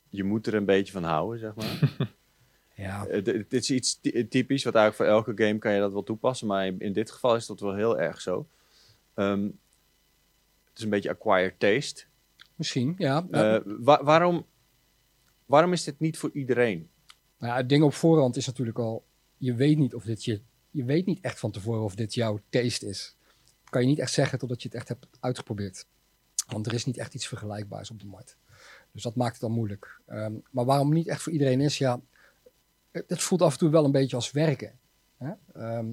[0.08, 1.92] je moet er een beetje van houden, zeg maar.
[2.74, 3.06] Ja.
[3.08, 6.46] Het, het, is iets typisch, wat eigenlijk voor elke game kan je dat wel toepassen.
[6.46, 8.46] Maar in dit geval is dat wel heel erg zo.
[9.14, 9.58] Um,
[10.68, 12.04] het is een beetje acquired taste.
[12.54, 13.26] Misschien, ja.
[13.30, 14.46] Uh, wa waarom,
[15.46, 16.88] waarom is dit niet voor iedereen?
[17.38, 19.04] Nou ja, het ding op voorhand is natuurlijk al...
[19.36, 20.40] Je weet niet of dit je...
[20.70, 23.16] Je weet niet echt van tevoren of dit jouw taste is.
[23.64, 25.86] kan je niet echt zeggen totdat je het echt hebt uitgeprobeerd.
[26.46, 28.36] Want er is niet echt iets vergelijkbaars op de markt.
[28.92, 30.00] Dus dat maakt het dan moeilijk.
[30.08, 32.00] Um, maar waarom niet echt voor iedereen is, ja,
[32.92, 34.72] het voelt af en toe wel een beetje als werken.
[35.16, 35.32] Hè?
[35.52, 35.86] Ehm,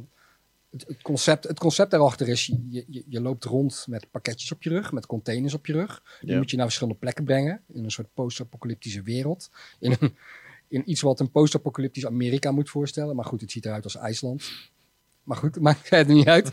[0.69, 4.63] het, het, concept, het concept daarachter is, je, je, je, loopt rond met pakketjes op
[4.63, 6.19] je rug, met containers op je rug.
[6.21, 9.49] Die moet je naar verschillende plekken brengen, in een soort post-apocalyptische wereld.
[9.79, 10.15] In, een,
[10.67, 13.15] in iets wat een post-apocalyptisch Amerika moet voorstellen.
[13.15, 14.51] Maar goed, het ziet eruit als IJsland.
[15.23, 16.51] Maar goed, maakt het niet uit.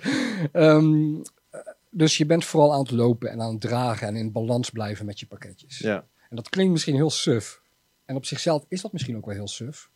[0.52, 1.22] Um,
[1.90, 5.06] dus je bent vooral aan het lopen en aan het dragen en in balans blijven
[5.06, 5.78] met je pakketjes.
[5.78, 6.06] Ja.
[6.28, 7.62] En dat klinkt misschien heel suf.
[8.04, 9.90] En op zichzelf is dat misschien ook wel heel suf.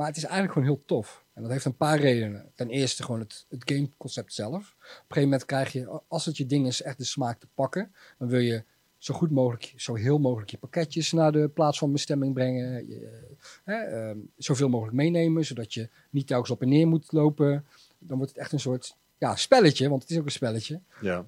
[0.00, 1.24] Maar het is eigenlijk gewoon heel tof.
[1.32, 2.52] En dat heeft een paar redenen.
[2.54, 4.54] Ten eerste gewoon het, het gameconcept zelf.
[4.54, 7.46] Op een gegeven moment krijg je, als het je ding is, echt de smaak te
[7.54, 7.94] pakken.
[8.18, 8.64] Dan wil je
[8.98, 12.88] zo goed mogelijk, zo heel mogelijk je pakketjes naar de plaats van bestemming brengen.
[12.88, 13.26] Je,
[13.64, 17.66] hè, uh, zoveel mogelijk meenemen, zodat je niet telkens op en neer moet lopen.
[17.98, 20.80] Dan wordt het echt een soort ja, spelletje, want het is ook een spelletje.
[21.00, 21.26] Ja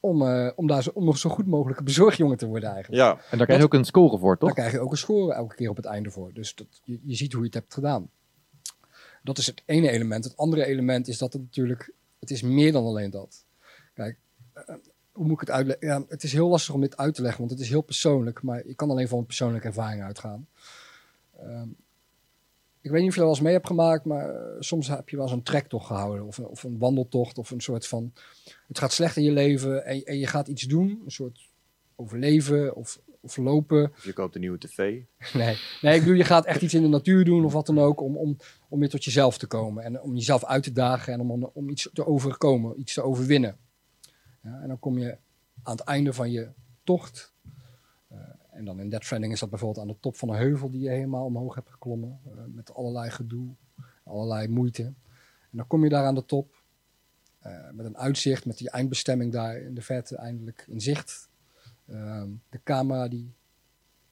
[0.00, 3.02] om, uh, om, daar zo, om nog zo goed mogelijk bezorgjongen te worden eigenlijk.
[3.02, 4.48] Ja, en daar krijg je ook een score voor, toch?
[4.48, 6.32] Daar krijg je ook een score elke keer op het einde voor.
[6.32, 8.10] Dus dat, je, je ziet hoe je het hebt gedaan.
[9.22, 10.24] Dat is het ene element.
[10.24, 11.92] Het andere element is dat het natuurlijk...
[12.18, 13.44] Het is meer dan alleen dat.
[13.94, 14.18] Kijk,
[14.54, 14.74] uh,
[15.12, 15.88] hoe moet ik het uitleggen?
[15.88, 18.42] Ja, het is heel lastig om dit uit te leggen, want het is heel persoonlijk.
[18.42, 20.48] Maar je kan alleen van een persoonlijke ervaring uitgaan.
[21.42, 21.62] Uh,
[22.88, 25.08] ik weet niet of je dat wel eens mee hebt gemaakt, maar uh, soms heb
[25.08, 26.26] je wel eens een trektocht gehouden.
[26.26, 28.12] Of een, of een wandeltocht, of een soort van...
[28.68, 31.02] Het gaat slecht in je leven en, en je gaat iets doen.
[31.04, 31.48] Een soort
[31.96, 33.90] overleven of, of lopen.
[33.90, 34.76] Of je koopt een nieuwe tv.
[35.34, 37.78] nee, nee, ik bedoel, je gaat echt iets in de natuur doen of wat dan
[37.78, 38.00] ook.
[38.00, 38.36] Om, om,
[38.68, 39.84] om weer tot jezelf te komen.
[39.84, 43.56] En om jezelf uit te dagen en om, om iets te overkomen, iets te overwinnen.
[44.42, 45.16] Ja, en dan kom je
[45.62, 46.48] aan het einde van je
[46.84, 47.32] tocht
[48.58, 50.80] en dan in Dead Stranding is dat bijvoorbeeld aan de top van een heuvel die
[50.80, 52.20] je helemaal omhoog hebt geklommen.
[52.26, 53.54] Uh, met allerlei gedoe,
[54.04, 54.82] allerlei moeite.
[54.82, 56.62] En dan kom je daar aan de top.
[57.46, 61.28] Uh, met een uitzicht, met die eindbestemming daar in de verte eindelijk in zicht.
[61.86, 63.32] Uh, de camera die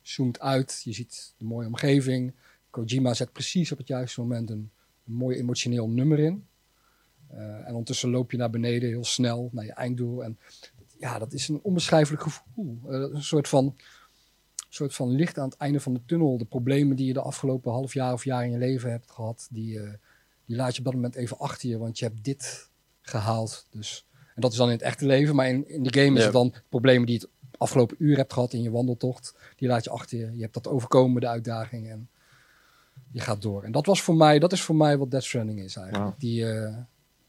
[0.02, 0.80] zoomt uit.
[0.84, 2.34] Je ziet de mooie omgeving.
[2.70, 4.70] Kojima zet precies op het juiste moment een,
[5.06, 6.46] een mooi emotioneel nummer in.
[7.32, 10.24] Uh, en ondertussen loop je naar beneden heel snel naar je einddoel.
[10.24, 10.38] En
[10.98, 12.80] ja, dat is een onbeschrijfelijk gevoel.
[12.86, 13.76] een soort van
[14.76, 16.38] soort van licht aan het einde van de tunnel.
[16.38, 19.48] De problemen die je de afgelopen half jaar of jaar in je leven hebt gehad,
[19.50, 19.90] die, uh,
[20.44, 23.66] die laat je op dat moment even achter je, want je hebt dit gehaald.
[23.70, 26.24] Dus, en dat is dan in het echte leven, maar in, in de game is
[26.24, 29.84] het dan problemen die je het afgelopen uur hebt gehad in je wandeltocht, die laat
[29.84, 30.30] je achter je.
[30.34, 32.08] Je hebt dat overkomen, de uitdaging en
[33.10, 33.62] je gaat door.
[33.62, 36.20] En dat was voor mij, dat is voor mij wat Death Stranding is eigenlijk.
[36.20, 36.76] Die, uh,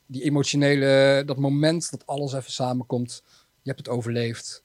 [0.05, 3.23] die emotionele, dat moment dat alles even samenkomt.
[3.61, 4.63] Je hebt het overleefd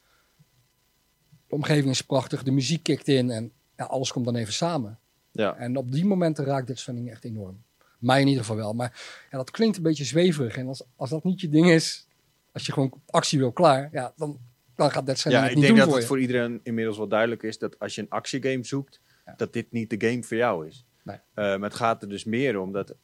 [1.52, 4.98] de omgeving is prachtig, de muziek kikt in en ja, alles komt dan even samen.
[5.30, 5.56] Ja.
[5.56, 7.62] En op die momenten raakt dit Stranding echt enorm.
[7.98, 8.72] Mij in ieder geval wel.
[8.72, 10.56] Maar ja, dat klinkt een beetje zweverig.
[10.56, 12.06] En als, als dat niet je ding is,
[12.52, 14.38] als je gewoon actie wil klaar, ja, dan,
[14.74, 15.72] dan gaat Dead Stranding ja, niet doen voor je.
[15.72, 18.64] ik denk dat het voor iedereen inmiddels wel duidelijk is dat als je een actiegame
[18.64, 19.00] zoekt,
[19.36, 20.86] dat dit niet de game voor jou is.
[21.04, 21.16] Nee.
[21.16, 22.94] Uh, maar het gaat er dus meer om dat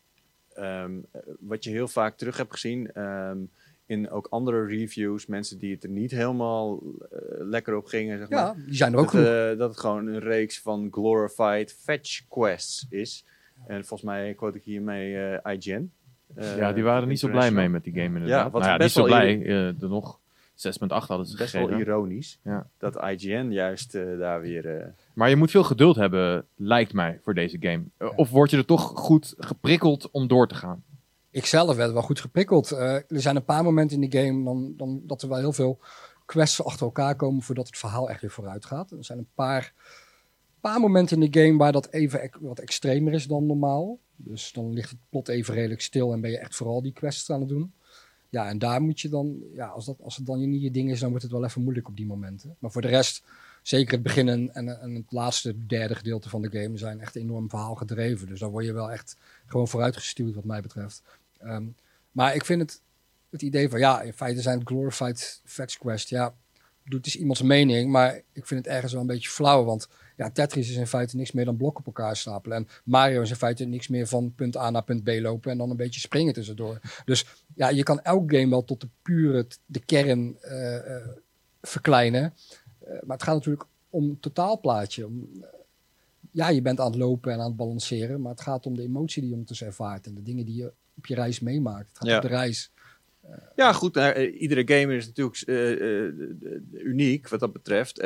[0.54, 1.00] ehm,
[1.40, 3.38] wat je heel vaak terug hebt gezien ehm,
[3.88, 6.82] in ook andere reviews, mensen die het er niet helemaal
[7.38, 8.18] lekker op gingen.
[8.18, 11.72] Zeg ja, maar, die zijn er ook dat, dat het gewoon een reeks van glorified
[11.72, 13.24] fetch quests is.
[13.66, 15.90] En volgens mij quote ik hiermee IGN.
[16.36, 18.44] ja, die waren niet zo blij mee met die game inderdaad.
[18.44, 19.46] Ja, wat nou ja, niet zo blij.
[19.46, 20.20] er nog
[20.58, 22.66] 6,8 hadden ze Best wel ironisch ja.
[22.78, 24.78] dat IGN juist uh, daar weer...
[24.78, 24.84] Uh...
[25.12, 27.82] Maar je moet veel geduld hebben, lijkt mij, voor deze game.
[27.98, 30.84] Uh, of word je er toch goed geprikkeld om door te gaan?
[31.38, 32.70] Ik zelf werd wel goed geprikkeld.
[32.70, 35.78] er zijn een paar momenten in de game dan, dan, dat er wel heel veel
[36.26, 38.90] quests achter elkaar komen voordat het verhaal echt weer vooruit gaat.
[38.90, 39.72] Er zijn een paar,
[40.60, 43.98] paar momenten in de game waar dat even wat extremer is dan normaal.
[44.16, 47.30] Dus dan ligt het plot even redelijk stil en ben je echt vooral die quests
[47.30, 47.72] aan het doen.
[48.28, 50.90] Ja, en daar moet je dan, ja, als, dat, als het dan niet je ding
[50.90, 52.56] is, dan wordt het wel even moeilijk op die momenten.
[52.58, 53.22] Maar voor de rest,
[53.62, 57.48] zeker het begin en, en, het laatste derde gedeelte van de game zijn echt enorm
[57.48, 58.26] verhaal gedreven.
[58.26, 61.02] Dus daar word je wel echt gewoon vooruitgestuurd wat mij betreft.
[61.38, 61.66] Ehm,
[62.10, 62.80] maar ik vind het,
[63.30, 66.34] het idee van, ja, in feite zijn het glorified fetch quest, ja,
[66.84, 70.30] het is iemands mening, maar ik vind het ergens wel een beetje flauw, want ja,
[70.30, 72.56] Tetris is in feite niks meer dan blokken op elkaar stapelen.
[72.56, 75.58] En Mario is in feite niks meer van punt A naar punt B lopen en
[75.58, 76.80] dan een beetje springen tussendoor.
[77.04, 80.96] Dus ja, je kan elk game wel tot de pure, de kern uh,
[81.62, 82.34] verkleinen.
[82.82, 85.06] Uh, maar het gaat natuurlijk om het totaalplaatje.
[85.06, 85.44] Om,
[86.30, 88.82] ja, je bent aan het lopen en aan het balanceren, maar het gaat om de
[88.82, 91.88] emotie die je ondertussen ervaart en de dingen die je op je reis meemaakt.
[91.88, 92.70] Het gaat op de reis.
[93.56, 93.96] Ja, goed.
[93.96, 98.02] Uh, iedere gamer is natuurlijk uh, uniek wat dat betreft.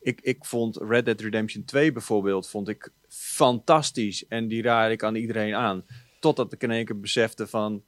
[0.00, 4.26] ik, ik vond Red Dead Redemption 2 bijvoorbeeld vond ik fantastisch.
[4.28, 5.84] En die raad ik aan iedereen aan.
[6.20, 7.82] Totdat ik in één keer besefte van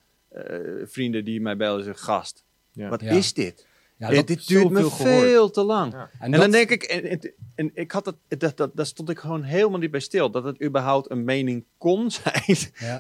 [0.85, 2.89] vrienden die mij bellen zeggen, gast, ja.
[2.89, 3.67] wat is dit?
[3.97, 5.95] Ja, dit duurt me veel te lang.
[6.21, 9.43] En, dan denk ik, en, en, ik had het, dat, dat, daar stond ik gewoon
[9.43, 10.31] helemaal niet bij stil.
[10.31, 12.57] Dat het überhaupt een mening kon zijn.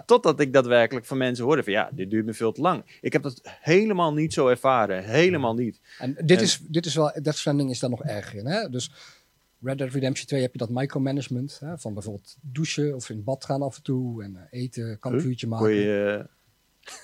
[0.06, 2.98] Totdat ik daadwerkelijk van mensen hoorde van ja, dit duurt me veel te lang.
[3.00, 5.04] Ik heb dat helemaal niet zo ervaren.
[5.04, 5.80] Helemaal niet.
[5.98, 8.46] En dit, is, dit is wel, Death Stranding is daar nog erger in.
[8.46, 8.68] Hè?
[8.68, 8.90] Dus
[9.60, 11.58] Red Dead Redemption 2 heb je dat micromanagement.
[11.60, 11.78] Hè?
[11.78, 14.22] Van bijvoorbeeld douchen of in bad gaan af en toe.
[14.22, 15.74] En uh, eten, kampvuurtje maken.
[15.74, 16.26] Je,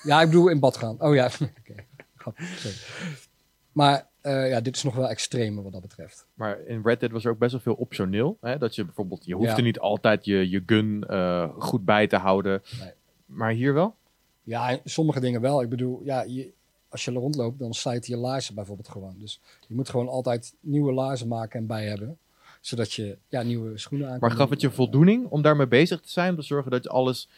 [0.03, 1.01] Ja, ik bedoel in bad gaan.
[1.01, 1.25] Oh ja,
[1.59, 1.85] oké.
[3.71, 6.25] Maar uh, ja, dit is nog wel extremer wat dat betreft.
[6.33, 8.37] Maar in Red Dead was er ook best wel veel optioneel.
[8.41, 8.57] Hè?
[8.57, 12.17] Dat je bijvoorbeeld, je hoeft er niet altijd je, je gun uh, goed bij te
[12.17, 12.61] houden.
[12.79, 12.91] Nee.
[13.25, 13.95] Maar hier wel?
[14.43, 15.61] Ja, sommige dingen wel.
[15.61, 16.51] Ik bedoel, ja, je,
[16.89, 19.15] als je er rondloopt, dan slijt je laarzen bijvoorbeeld gewoon.
[19.19, 22.17] Dus je moet gewoon altijd nieuwe laarzen maken en bij hebben.
[22.61, 26.09] Zodat je ja, nieuwe schoenen aan Maar gaf het je voldoening om daarmee bezig te
[26.09, 26.29] zijn?
[26.29, 27.29] Om te zorgen dat je alles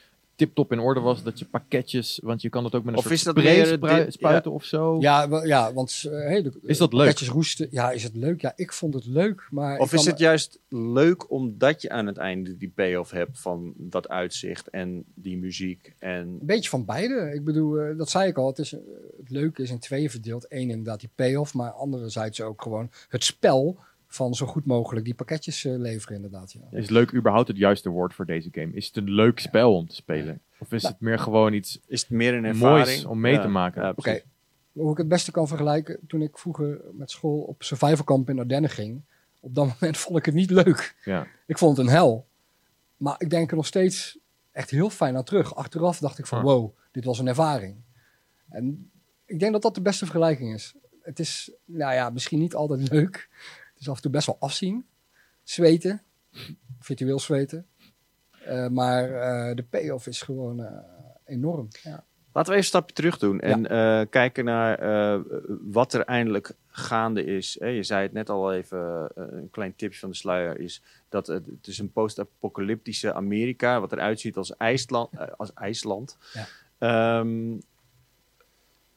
[0.44, 1.24] tip-top in orde was.
[1.24, 4.12] Dat je pakketjes, want je kan het ook met een of soort is dat spray
[4.12, 4.98] spuiten of zo.
[5.00, 7.06] Ja, ja want uh, is dat leuk?
[7.06, 7.68] Pakketjes roesten.
[7.72, 8.42] Ja, is het leuk?
[8.42, 9.48] Ja, ik vond het leuk.
[9.52, 13.74] Maar of is het juist leuk omdat je aan het einde die payoff hebt van
[13.78, 15.94] dat uitzicht en die muziek?
[16.00, 16.20] En...
[16.20, 17.32] Een beetje van beide.
[17.34, 18.48] Ik bedoel, uh, dat zei ik al.
[18.48, 18.80] Het, is, uh,
[19.18, 20.46] het leuke is in tweeën verdeeld.
[20.50, 23.78] Eén inderdaad die payoff, maar anderzijds ook gewoon het spel
[24.14, 26.52] van zo goed mogelijk die pakketjes uh, leveren inderdaad.
[26.52, 26.78] Ja.
[26.78, 28.74] Is leuk überhaupt het juiste woord voor deze game?
[28.74, 30.42] Is het een leuk spel om te spelen?
[30.60, 33.48] Of is nou, het meer gewoon iets is het meer een ervaring om mee te
[33.48, 33.98] maken?
[33.98, 34.22] Oké,
[34.72, 38.70] hoe ik het beste kan vergelijken, toen ik vroeger met school op survivalkamp in Ardennen
[38.70, 39.02] ging,
[39.40, 40.96] op dat moment vond ik het niet leuk.
[41.04, 41.28] Ja.
[41.46, 42.28] Ik vond het een hel.
[42.98, 44.18] Maar ik denk er nog steeds
[44.52, 45.56] echt heel fijn aan terug.
[45.56, 47.76] Achteraf dacht ik van wow, dit was een ervaring.
[48.50, 48.92] En
[49.26, 50.76] ik denk dat dat de beste vergelijking is.
[51.02, 53.30] Het is, nou ja, misschien niet altijd leuk
[53.84, 54.86] is af en toe best wel afzien.
[55.44, 56.02] Zweten.
[56.80, 57.68] Virtueel zweten.
[58.48, 60.68] Uh, maar uh, de payoff is gewoon uh,
[61.26, 61.68] enorm.
[61.84, 62.04] Ja.
[62.32, 64.06] Laten we even een stapje terug doen en ja.
[64.06, 64.80] kijken naar
[65.62, 67.54] wat er eindelijk gaande is.
[67.60, 71.46] je zei het net al even, een klein tipje van de sluier is dat het,
[71.46, 75.10] het is een post-apocalyptische Amerika, wat eruit ziet als IJsland.
[75.38, 76.18] als IJsland.
[76.80, 77.20] Ja.
[77.20, 77.62] Um,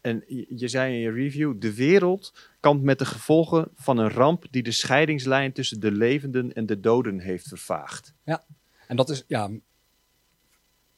[0.07, 0.25] en
[0.57, 4.63] je zei in je review, de wereld kampt met de gevolgen van een ramp die
[4.63, 8.15] de scheidingslijn tussen de levenden en de doden heeft vervaagd.
[8.25, 8.45] Ja,
[8.89, 9.51] en dat is, ja,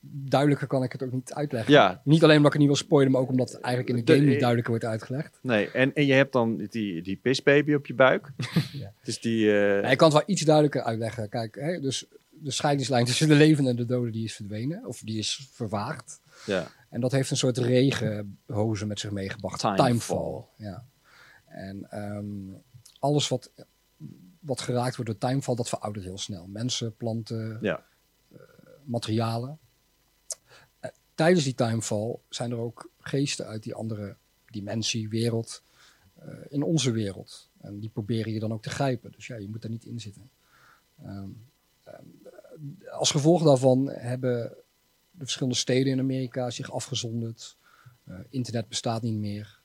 [0.00, 1.72] duidelijker kan ik het ook niet uitleggen.
[1.72, 2.00] Ja.
[2.04, 4.12] Niet alleen omdat ik het niet wil spoilen, maar ook omdat het eigenlijk in de
[4.12, 5.38] game niet duidelijker wordt uitgelegd.
[5.42, 8.32] Nee, en, en je hebt dan die, die pisbaby op je buik.
[8.72, 8.92] ja.
[9.02, 9.44] Dus die...
[9.44, 9.82] Uh...
[9.82, 11.28] Ja, ik kan het wel iets duidelijker uitleggen.
[11.28, 15.00] Kijk, hè, dus de scheidingslijn tussen de levenden en de doden die is verdwenen, of
[15.04, 16.20] die is vervaagd.
[16.48, 16.66] Ja.
[16.88, 19.60] En dat heeft een soort regenhoze met zich meegebracht.
[19.60, 20.44] Timefall.
[20.56, 20.84] Ja.
[21.44, 22.60] En ehm,
[22.98, 23.50] alles wat,
[24.40, 26.46] wat geraakt wordt door timefall, dat veroudert heel snel.
[26.46, 27.84] Mensen, planten, ja.
[28.32, 28.38] uh,
[28.84, 29.58] materialen.
[30.80, 35.62] Uh, tijdens die timefall zijn er ook geesten uit die andere dimensie, wereld,
[36.22, 37.48] uh, in onze wereld.
[37.60, 39.12] En die proberen je dan ook te grijpen.
[39.12, 40.30] Dus ja, je moet daar niet in zitten.
[41.06, 41.46] Um,
[42.90, 44.56] als gevolg daarvan hebben
[45.18, 47.56] de verschillende steden in Amerika zich afgezonderd.
[48.30, 49.60] internet bestaat niet meer.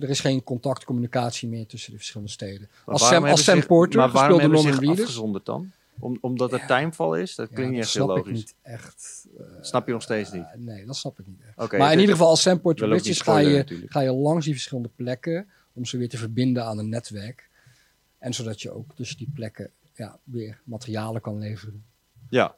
[0.00, 2.68] er is geen contact, communicatie meer tussen de verschillende steden.
[2.84, 5.72] als Sam, als Sam Porter maar waarom hebben ze zich afgezonderd dan?
[5.98, 6.66] Om, omdat het ja.
[6.66, 7.34] timeval is?
[7.34, 8.32] Dat klinkt niet echt heel logisch.
[8.32, 9.26] niet echt.
[9.38, 10.44] Uh, snap je nog steeds niet?
[10.56, 11.72] nee, dat snap ik niet echt.
[11.72, 14.90] maar in ieder geval als Sam Porter Bridges ga je, ga je langs die verschillende
[14.96, 17.50] plekken om ze weer te verbinden aan een netwerk.
[18.18, 21.84] En zodat je ook tussen die plekken ja, weer materialen kan leveren.
[22.28, 22.54] Ja,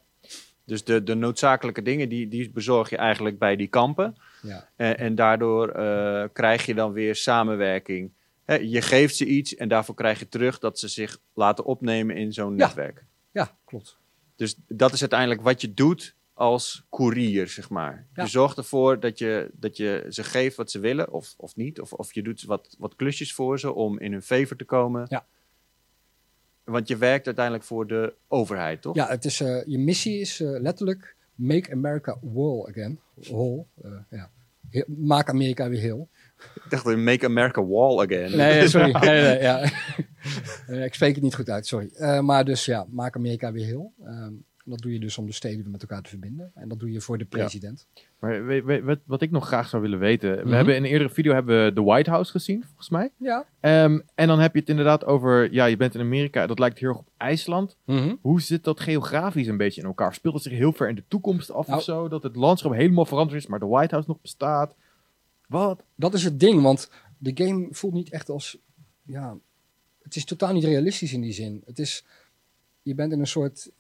[0.69, 4.17] dus de, de noodzakelijke dingen die, die bezorg je eigenlijk bij die kampen.
[4.43, 4.69] Ja.
[4.77, 8.13] En, en daardoor uh, krijg je dan weer samenwerking.
[8.47, 12.33] je geeft ze iets en daarvoor krijg je terug dat ze zich laten opnemen in
[12.33, 13.05] zo'n netwerk.
[13.33, 13.99] Ja, klopt.
[14.37, 18.07] Dus dat is uiteindelijk wat je doet als koerier, zeg maar.
[18.15, 21.81] Je zorgt ervoor dat je, dat je ze geeft wat ze willen, of, of niet.
[21.81, 25.07] Of, of je doet wat, wat klusjes voor ze om in hun favor te komen.
[25.09, 25.27] Ja.
[26.69, 28.95] Want je werkt uiteindelijk voor de overheid, toch?
[28.95, 33.01] Ja, het is, uh, je missie is uh, letterlijk Make America Whole again.
[33.15, 34.31] Whole, uh, ja.
[34.87, 36.09] Maak Amerika weer heel.
[36.55, 38.37] Ik dacht, Make America Wall again.
[38.37, 38.93] Nee, sorry.
[39.01, 39.71] nee, nee, ja.
[40.87, 41.91] ik spreek het niet goed uit, sorry.
[42.21, 43.93] maar dus ja, maak Amerika weer heel.
[44.05, 46.51] Um, dat doe je dus om de steden met elkaar te verbinden.
[46.55, 47.87] En dat doe je voor de president.
[48.19, 50.37] Maar weet, wat ik nog graag zou willen weten.
[50.37, 50.53] We mhm.
[50.53, 53.11] hebben in een eerdere video hebben we de White House gezien, volgens mij.
[53.17, 53.47] Ja.
[53.85, 56.47] Um, en dan heb je het inderdaad over, ja, je bent in Amerika.
[56.47, 57.77] Dat lijkt heel erg op IJsland.
[57.85, 58.15] Mhm.
[58.21, 60.15] Hoe zit dat geografisch een beetje in elkaar?
[60.15, 62.09] Speelt het zich heel ver in de toekomst af nou, of zo?
[62.09, 64.75] Dat het landschap helemaal veranderd is, maar de White House nog bestaat?
[65.47, 65.83] Wat?
[65.95, 68.59] Dat is het ding, want de game voelt niet echt als,
[69.03, 69.37] ja,
[70.03, 71.63] het is totaal niet realistisch in die zin.
[71.67, 72.05] Het is,
[72.83, 73.71] je bent in een soort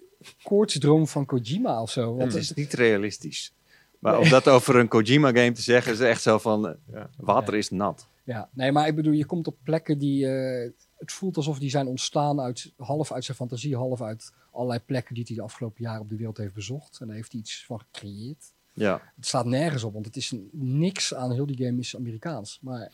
[0.42, 2.16] koortsdroom van Kojima of zo.
[2.16, 3.52] Want het is niet realistisch.
[3.98, 7.70] Maar om dat over een Kojima-game te zeggen, is echt zo van, uh, water is
[7.70, 8.06] nat.
[8.24, 11.70] Ja, nee, maar ik bedoel, je komt op plekken die, uh, het voelt alsof die
[11.70, 15.82] zijn ontstaan uit, half uit zijn fantasie, half uit allerlei plekken die hij de afgelopen
[15.82, 17.00] jaren op de wereld heeft bezocht.
[17.00, 18.52] En daar heeft hij iets van gecreëerd.
[18.72, 19.12] Ja.
[19.16, 22.58] Het staat nergens op, want het is niks aan heel die game is Amerikaans.
[22.62, 22.92] Maar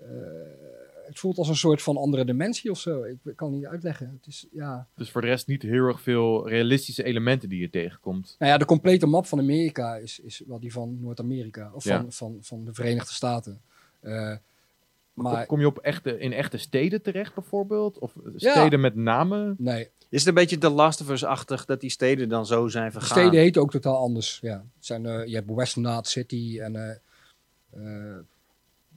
[0.00, 0.06] uh,
[1.10, 3.02] het voelt als een soort van andere dimensie of zo.
[3.02, 4.18] Ik, kan het niet uitleggen.
[4.18, 4.86] Het is, ja.
[4.94, 8.36] Dus voor de rest niet heel erg veel realistische elementen die je tegenkomt.
[8.38, 11.70] Nou ja, de complete map van Amerika is, is wel die van Noord-Amerika.
[11.74, 13.60] Of van, van, van de Verenigde Staten.
[14.02, 14.36] Uh,
[15.12, 17.98] maar, kom je op echte, in echte steden terecht bijvoorbeeld?
[17.98, 19.54] Of steden met namen?
[19.58, 19.88] Nee.
[20.08, 23.18] Is het een beetje de Last of Us-achtig dat die steden dan zo zijn vergaan?
[23.18, 24.64] steden heten ook totaal anders, ja.
[24.74, 27.00] Het zijn, uh, je hebt West City en...
[27.76, 28.16] Uh,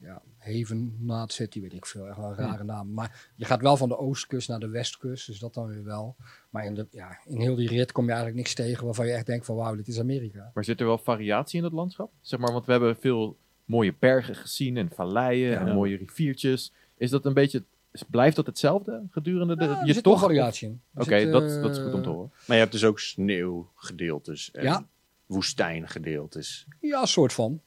[0.01, 2.07] ja, Haven, Naad City, weet ik veel.
[2.07, 2.93] Echt wel een rare naam.
[2.93, 6.15] Maar je gaat wel van de oostkust naar de westkust, dus dat dan weer wel.
[6.49, 9.13] Maar in, de, ja, in heel die rit kom je eigenlijk niks tegen waarvan je
[9.13, 10.51] echt denkt van wauw, dit is Amerika.
[10.53, 12.11] Maar zit er wel variatie in het landschap?
[12.21, 16.71] Zeg maar, want we hebben veel mooie bergen gezien en valleien en mooie riviertjes.
[16.97, 17.63] Is dat een beetje
[18.07, 19.81] blijft dat hetzelfde gedurende de.
[19.85, 20.81] je toch variatie in.
[20.95, 22.31] Oké, dat, dat is goed om te horen.
[22.31, 24.87] Maar je hebt dus ook sneeuwgedeeltes en ja.
[25.25, 26.67] woestijngedeeltes.
[26.79, 27.61] Ja, soort van.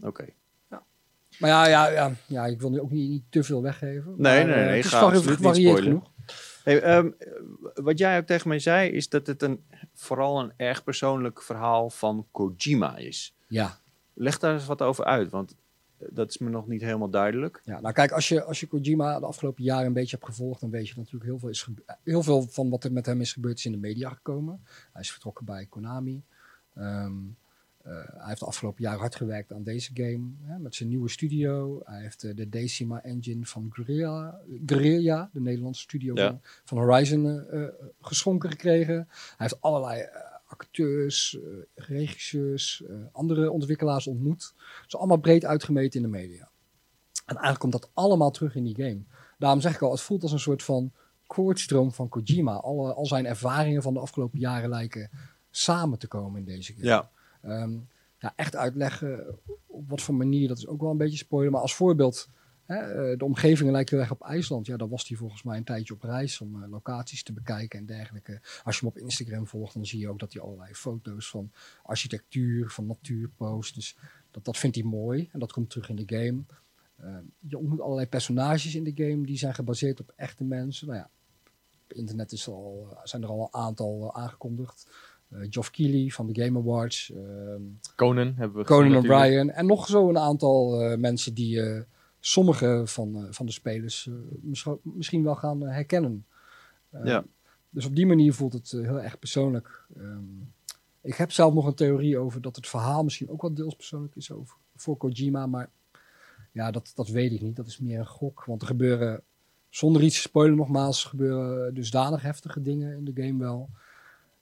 [0.00, 0.24] Oké.
[1.38, 4.14] Maar ja, ja, ja, ja, ik wil nu ook niet, niet te veel weggeven.
[4.16, 4.76] Nee, nee, nee.
[4.76, 6.10] Het is gevarieerd genoeg.
[6.64, 7.16] Hey, um,
[7.74, 11.90] wat jij ook tegen mij zei, is dat het een, vooral een erg persoonlijk verhaal
[11.90, 13.36] van Kojima is.
[13.48, 13.78] Ja.
[14.14, 15.54] Leg daar eens wat over uit, want
[15.98, 17.62] dat is me nog niet helemaal duidelijk.
[17.64, 20.60] Ja, nou kijk, als je, als je Kojima de afgelopen jaren een beetje hebt gevolgd,
[20.60, 21.66] dan weet je natuurlijk heel veel, is
[22.02, 24.60] heel veel van wat er met hem is gebeurd is in de media gekomen.
[24.92, 26.22] Hij is vertrokken bij Konami.
[26.74, 27.36] Um,
[27.92, 31.80] hij heeft de afgelopen jaar hard gewerkt aan deze game hè, met zijn nieuwe studio.
[31.84, 36.28] Hij heeft uh, de Decima engine van Guerrilla, Guerrilla de Nederlandse studio ja.
[36.28, 37.64] van, van, Horizon, uh,
[38.00, 38.94] geschonken gekregen.
[39.08, 40.08] Hij heeft allerlei
[40.46, 41.38] acteurs,
[41.74, 44.54] regisseurs, andere ontwikkelaars ontmoet.
[44.86, 46.50] Ze allemaal breed uitgemeten in de media.
[47.26, 49.02] En eigenlijk komt dat allemaal terug in die game.
[49.38, 50.92] Daarom zeg ik al, het voelt als een soort van
[51.26, 52.54] koortstroom van Kojima.
[52.54, 55.10] Alle, al zijn ervaringen van de afgelopen jaren lijken
[55.50, 56.86] samen te komen in deze game.
[56.86, 57.10] Ja.
[57.46, 61.52] Um, ja, echt uitleggen op wat voor manier, dat is ook wel een beetje spoiler.
[61.52, 62.28] Maar als voorbeeld,
[62.64, 64.66] hè, eh, de omgevingen lijken weg op IJsland.
[64.66, 67.78] Ja, daar was hij volgens mij een tijdje op reis om uh, locaties te bekijken
[67.78, 68.40] en dergelijke.
[68.64, 71.50] Als je hem op Instagram volgt, dan zie je ook dat hij allerlei foto's van
[71.82, 73.74] architectuur, van natuur post.
[73.74, 73.96] Dus
[74.30, 76.42] dat, dat vindt hij mooi en dat komt terug in de game.
[77.00, 80.86] Uh, je ontmoet allerlei personages in de game die zijn gebaseerd op echte mensen.
[80.86, 81.10] Nou ja,
[81.84, 84.88] op internet is al, zijn er al een aantal aangekondigd.
[85.32, 87.12] Uh, Geoff Keighley van de Game Awards.
[87.12, 87.62] Ehm,
[87.96, 89.50] Conan hebben we Conan O'Brien.
[89.50, 91.80] En nog zo een aantal uh, mensen die uh,
[92.20, 94.10] sommige van, van de spelers
[94.82, 96.26] misschien wel gaan herkennen.
[97.04, 97.24] ja.
[97.70, 99.86] Dus op die manier voelt het heel erg persoonlijk.
[99.96, 100.52] Um,
[101.06, 104.16] ik heb zelf nog een theorie over dat het verhaal misschien ook wel deels persoonlijk
[104.16, 105.46] is over, voor Kojima.
[105.46, 105.70] Maar
[106.52, 107.56] ja, dat, dat weet ik niet.
[107.56, 108.44] Dat is meer een gok.
[108.44, 109.22] Want er gebeuren,
[109.68, 113.70] zonder iets te spoilen nogmaals, gebeuren dusdanig heftige dingen in de game wel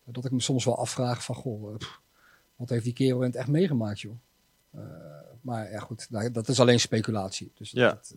[0.05, 1.89] dat ik me soms wel afvraag van, goh, eh,
[2.57, 4.15] Wat heeft die kerel in het echt meegemaakt, joh?
[5.41, 7.53] maar ja, goed, nou, dat is alleen speculatie.
[7.55, 7.89] Dus ja.
[7.89, 8.15] Dat,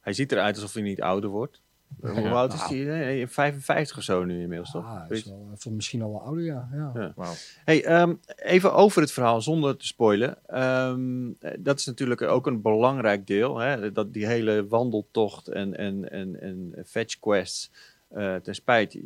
[0.00, 1.62] hij ziet eruit alsof hij niet ouder wordt.
[2.00, 2.78] Hoe oud is hij?
[2.78, 4.84] Nee, 55 of zo nu inmiddels, toch?
[4.84, 6.68] Ah, is wel, misschien al wel ouder, ja.
[6.72, 6.90] ja.
[6.94, 7.12] ja.
[7.16, 7.32] Wow.
[7.64, 10.38] Hey, um, even over het verhaal, zonder te spoilen.
[10.62, 13.58] Um, dat is natuurlijk ook een belangrijk deel.
[13.58, 13.92] Hè?
[13.92, 17.70] Dat die hele wandeltocht en, en, en, en fetch quests.
[18.16, 18.98] Uh, ten spijt,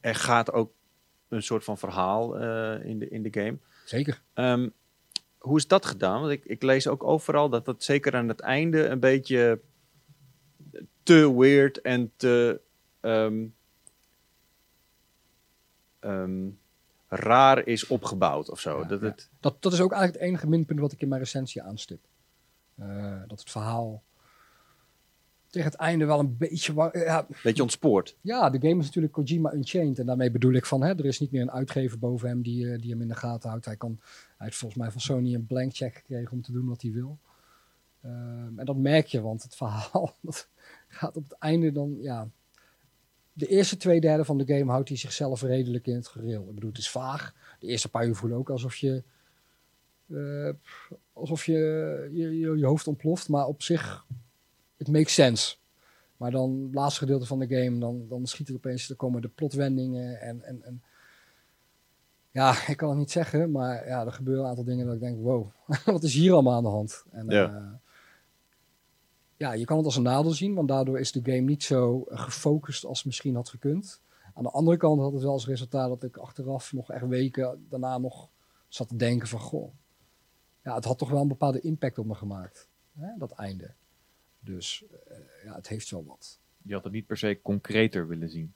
[0.00, 0.72] er gaat ook
[1.30, 3.58] een soort van verhaal uh, in, de, in de game.
[3.84, 4.22] Zeker.
[4.34, 4.72] Um,
[5.38, 6.20] hoe is dat gedaan?
[6.20, 9.60] Want ik, ik lees ook overal dat dat zeker aan het einde een beetje
[11.02, 12.60] te weird en te
[13.00, 13.54] um,
[16.00, 16.58] um,
[17.08, 18.80] raar is opgebouwd of zo.
[18.80, 19.06] Ja, dat, ja.
[19.06, 19.28] Het...
[19.40, 22.00] Dat, dat is ook eigenlijk het enige minpunt wat ik in mijn recensie aanstip.
[22.80, 24.02] Uh, dat het verhaal
[25.50, 26.90] tegen het einde wel een beetje...
[26.92, 28.16] Ja, beetje ontspoord.
[28.20, 29.98] Ja, de game is natuurlijk Kojima Unchained.
[29.98, 32.64] En daarmee bedoel ik van, hè, er is niet meer een uitgever boven hem die,
[32.64, 33.64] uh, die hem in de gaten houdt.
[33.64, 33.98] Hij, kan,
[34.36, 36.92] hij heeft volgens mij van Sony een blank check gekregen om te doen wat hij
[36.92, 37.18] wil.
[38.04, 38.10] Uh,
[38.56, 40.16] en dat merk je, want het verhaal...
[40.20, 40.48] Dat,
[40.88, 42.28] gaat op het einde dan, ja...
[43.32, 46.48] De eerste twee derde van de game houdt hij zichzelf redelijk in het gereel.
[46.48, 47.34] Ik bedoel, het is vaag.
[47.58, 49.02] De eerste paar uur voelen ook alsof je...
[50.06, 50.50] Uh,
[51.12, 51.52] alsof je
[52.12, 54.06] je, je je hoofd ontploft, maar op zich...
[54.80, 55.56] Het makes sense.
[56.16, 58.90] Maar dan, het laatste gedeelte van de game, dan, dan schiet het opeens...
[58.90, 60.42] Er komen de plotwendingen en...
[60.42, 60.82] en, en
[62.30, 65.00] ja, ik kan het niet zeggen, maar ja, er gebeuren een aantal dingen dat ik
[65.00, 65.50] denk, wow,
[65.84, 67.04] wat is hier allemaal aan de hand?
[67.10, 67.50] En, ja.
[67.50, 67.72] Uh,
[69.36, 72.04] ja, je kan het als een nadeel zien, want daardoor is de game niet zo
[72.08, 74.00] gefocust als misschien had gekund.
[74.34, 77.66] Aan de andere kant had het wel als resultaat dat ik achteraf nog echt weken
[77.68, 78.28] daarna nog
[78.68, 79.72] zat te denken van, goh,
[80.62, 83.74] ja, het had toch wel een bepaalde impact op me gemaakt, hè, dat einde.
[84.40, 86.38] Dus uh, ja, het heeft wel wat.
[86.62, 88.54] Je had het niet per se concreter willen zien.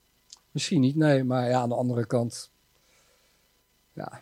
[0.50, 2.50] Misschien niet, nee, maar ja, aan de andere kant,
[3.92, 4.20] ja,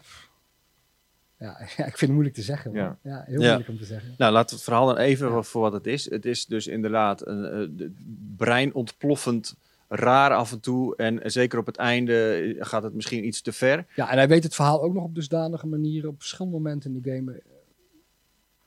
[1.43, 2.73] ja, ik vind het moeilijk te zeggen.
[2.73, 2.99] Ja.
[3.03, 4.15] ja heel moeilijk om te zeggen.
[4.19, 5.43] Nou, laten we het verhaal dan even ja.
[5.43, 6.11] voor wat het is.
[6.11, 7.97] Het is dus inderdaad een, een
[8.37, 9.55] brein ontploffend
[9.89, 10.97] raar af en toe.
[10.97, 13.87] En zeker op het einde gaat het misschien iets te ver.
[13.95, 16.11] Ja, en hij weet het verhaal ook nog op dusdanige manieren.
[16.11, 17.43] Op verschillende momenten in de game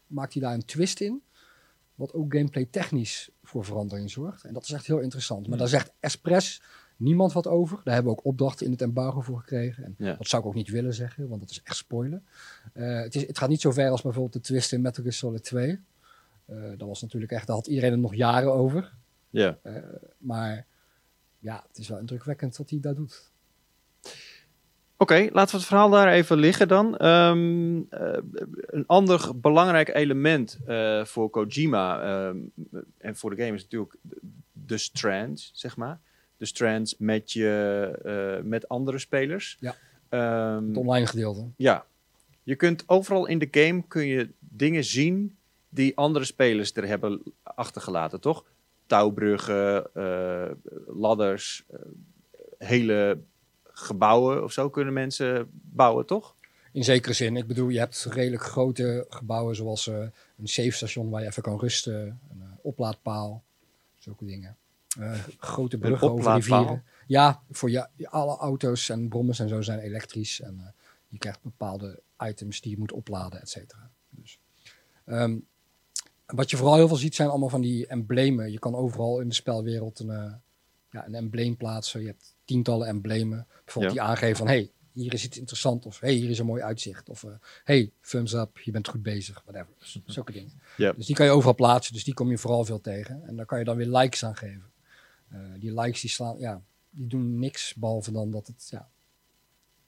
[0.07, 1.21] maakt hij daar een twist in.
[1.95, 4.43] Wat ook gameplay technisch voor verandering zorgt.
[4.43, 5.47] En dat is echt heel interessant.
[5.47, 6.61] Maar daar zegt Express
[6.97, 7.81] niemand wat over.
[7.83, 9.83] Daar hebben we ook opdrachten in het embargo voor gekregen.
[9.83, 10.13] En ja.
[10.13, 12.25] dat zou ik ook niet willen zeggen, want dat is echt spoilen.
[12.73, 15.15] Uh, het, is, het gaat niet zo ver als bijvoorbeeld de twist in Metal Gear
[15.15, 15.79] Solid 2.
[16.49, 18.93] Uh, dat was natuurlijk echt, daar had iedereen er nog jaren over.
[19.29, 19.57] Ja.
[19.63, 19.77] Uh,
[20.17, 20.65] maar
[21.39, 23.31] ja, het is wel indrukwekkend wat hij daar doet.
[24.97, 27.05] Oké, okay, laten we het verhaal daar even liggen dan.
[27.05, 28.17] Um, uh,
[28.65, 32.51] een ander belangrijk element uh, voor Kojima um,
[32.97, 33.95] en voor de game is natuurlijk
[34.51, 35.99] de strands, zeg maar.
[36.37, 39.57] De strands met, je, uh, met andere spelers.
[39.59, 39.75] Ja,
[40.55, 41.47] um, het online gedeelte.
[41.55, 41.85] Ja.
[42.43, 45.35] Je kunt overal in de game kun je dingen zien
[45.69, 48.45] die andere spelers er hebben achtergelaten, toch?
[48.85, 49.89] Touwbruggen,
[50.87, 51.65] ladders,
[52.57, 53.17] hele
[53.77, 56.35] gebouwen of zo kunnen mensen bouwen, toch?
[56.71, 57.37] In zekere zin.
[57.37, 59.97] Ik bedoel, je hebt redelijk grote gebouwen zoals uh,
[60.37, 63.43] een safe station waar je even kan rusten, een uh, oplaadpaal,
[63.97, 64.57] zulke dingen.
[64.99, 66.83] Uh, grote bruggen over rivieren.
[67.07, 70.73] Ja, voor je, alle auto's en brommers en zo zijn elektrisch en
[71.07, 73.89] je krijgt bepaalde items die je moet opladen, et cetera.
[74.09, 74.39] Dus,
[75.05, 75.45] um,
[76.25, 78.51] wat je vooral heel veel ziet zijn allemaal van die emblemen.
[78.51, 80.41] Je kan overal in de spelwereld een,
[80.95, 82.01] ja, een embleem plaatsen.
[82.01, 83.47] Je hebt tientallen emblemen.
[83.63, 84.01] Bijvoorbeeld ja.
[84.01, 85.85] die aangeven van, hey, hier is iets interessants.
[85.85, 87.09] Of hey, hier is een mooi uitzicht.
[87.09, 87.31] Of uh,
[87.63, 89.41] hey, thumbs up, je bent goed bezig.
[89.45, 89.73] Whatever.
[89.79, 90.51] Dus, zulke dingen.
[90.77, 90.91] Ja.
[90.91, 91.93] Dus die kan je overal plaatsen.
[91.93, 93.27] Dus die kom je vooral veel tegen.
[93.27, 94.63] En daar kan je dan weer likes aan geven.
[95.33, 97.73] Uh, die likes die slaan, ja, die doen niks.
[97.73, 98.89] Behalve dan dat het, ja,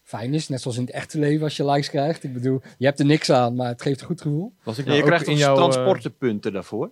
[0.03, 0.47] fijn is.
[0.47, 2.23] Net zoals in het echte leven als je likes krijgt.
[2.23, 4.53] Ik bedoel, je hebt er niks aan, maar het geeft een goed gevoel.
[4.63, 6.91] Was ik nou je krijgt in jouw transportenpunten daarvoor?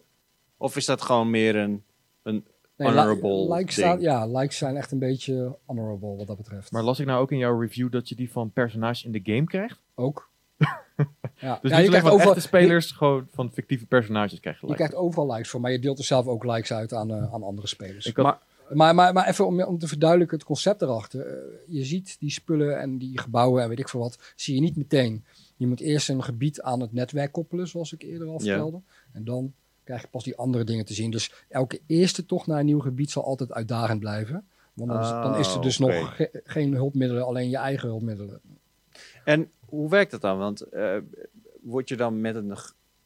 [0.58, 1.84] Of is dat gewoon meer een,
[2.24, 2.46] een
[2.78, 6.72] Nee, honorable li likes staan, ja, likes zijn echt een beetje honorable wat dat betreft.
[6.72, 9.22] Maar las ik nou ook in jouw review dat je die van personages in de
[9.24, 9.82] game krijgt?
[9.96, 10.30] Ook.
[10.58, 11.60] ja.
[11.62, 14.66] Dus ja, niet je krijgt overal, echte spelers, je, gewoon van fictieve personages krijg je
[14.66, 14.88] Je likes.
[14.88, 17.44] krijgt overal likes voor, maar je deelt er zelf ook likes uit aan, uh, aan
[17.44, 18.06] andere spelers.
[18.06, 18.40] Ik had, maar,
[18.74, 21.28] maar, maar, maar even om, om te verduidelijken het concept erachter.
[21.28, 24.62] Uh, je ziet die spullen en die gebouwen en weet ik veel wat, zie je
[24.62, 25.26] niet meteen.
[25.56, 28.82] Je moet eerst een gebied aan het netwerk koppelen, zoals ik eerder al vertelde.
[28.86, 28.94] Ja.
[29.12, 29.54] En dan
[29.86, 31.12] krijg je pas die andere dingen te zien.
[31.12, 34.46] Dus elke eerste tocht naar een nieuw gebied zal altijd uitdagend blijven.
[34.74, 36.00] Want dan, Ah, dan is er dus okay.
[36.00, 38.40] nog ge geen hulpmiddelen, alleen je eigen hulpmiddelen.
[39.24, 40.38] En hoe werkt dat dan?
[40.38, 40.96] Want uh,
[41.62, 42.58] word je dan met een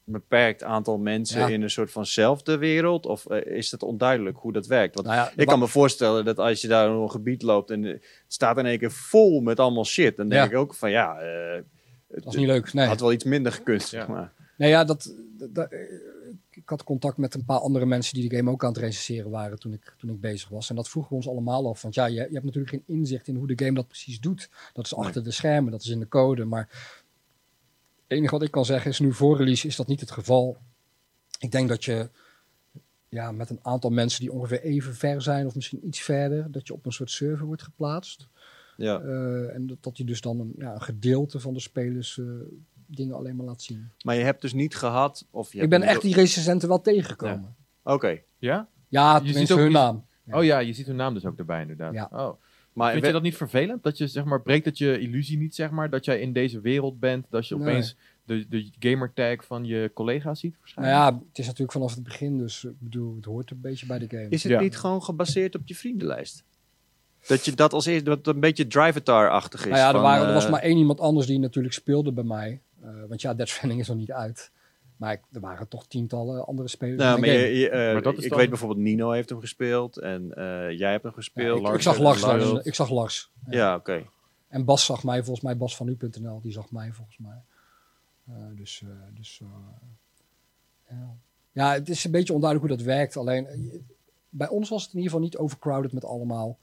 [0.03, 1.47] beperkt aantal mensen ja.
[1.47, 3.05] in een soort vanzelfde wereld?
[3.05, 4.95] Of uh, is het onduidelijk hoe dat werkt?
[4.95, 7.71] Want nou ja, ik kan me voorstellen dat als je daar in een gebied loopt
[7.71, 10.49] en het staat in één keer vol met allemaal shit, dan denk ja.
[10.49, 11.61] ik ook van ja, uh,
[12.07, 12.73] Dat was niet leuk.
[12.73, 12.87] Nee.
[12.87, 14.33] Had wel iets minder gekund, zeg maar.
[14.57, 15.15] Nee, ja, dat,
[15.49, 15.69] dat,
[16.71, 19.29] ik had contact met een paar andere mensen die de game ook aan het recenseren
[19.29, 20.69] waren toen ik, toen ik bezig was.
[20.69, 21.81] En dat vroegen we ons allemaal af.
[21.81, 24.49] Want ja, je, je hebt natuurlijk geen inzicht in hoe de game dat precies doet.
[24.73, 26.45] Dat is achter de schermen, dat is in de code.
[26.45, 26.67] Maar
[28.07, 30.57] het enige wat ik kan zeggen is nu voor release is dat niet het geval.
[31.39, 32.09] Ik denk dat je
[33.09, 36.67] ja, met een aantal mensen die ongeveer even ver zijn of misschien iets verder, dat
[36.67, 38.27] je op een soort server wordt geplaatst.
[38.77, 39.01] Ja.
[39.01, 42.41] Uh, en dat, dat je dus dan een, ja, een gedeelte van de spelers uh,
[42.95, 43.91] dingen alleen maar laat zien.
[44.03, 45.25] Maar je hebt dus niet gehad...
[45.31, 47.55] Of je ik ben echt die recensenten wel tegengekomen.
[47.83, 48.21] Oké.
[48.37, 48.67] Ja?
[48.87, 50.05] Ja, je ziet ook hun naam.
[50.31, 51.93] Oh ja, je ziet hun naam dus ook erbij inderdaad.
[51.93, 52.09] Ja.
[52.11, 52.41] Oh.
[52.73, 53.83] Maar Vind je dat niet vervelend?
[53.83, 56.61] Dat je zeg maar, breekt het je illusie niet, zeg maar, dat jij in deze
[56.61, 61.37] wereld bent, dat je opeens de, de gamertag van je collega ziet Nou ja, het
[61.37, 64.29] is natuurlijk vanaf het begin, dus ik bedoel, het hoort een beetje bij de game.
[64.29, 66.43] Is het niet gewoon gebaseerd op je vriendenlijst?
[67.27, 69.65] Dat je dat als eerst, dat een beetje drivatar-achtig is.
[69.65, 72.23] Nou ja, er, waren, er was eh, maar één iemand anders die natuurlijk speelde bij
[72.23, 72.61] mij.
[72.83, 74.51] Uh, want ja, Dead Stranding is nog niet uit.
[74.97, 77.01] Maar er waren toch tientallen andere spelers.
[77.01, 80.31] Nou, maar, je, uh, maar ik weet bijvoorbeeld Nino heeft hem gespeeld en
[80.77, 81.67] jij hebt hem gespeeld.
[81.67, 82.65] ik, ik, zag Lars, Lars.
[82.65, 83.31] ik zag Lars.
[83.49, 84.05] Ja, oké.
[84.47, 87.41] En Bas zag mij, volgens mij Bas van nu.nl, die zag mij volgens mij.
[88.55, 89.41] dus dus
[90.89, 91.15] ja.
[91.51, 93.17] ja, het is een beetje onduidelijk hoe dat werkt.
[93.17, 93.47] Alleen
[94.29, 96.57] bij ons was het in ieder geval niet overcrowded met allemaal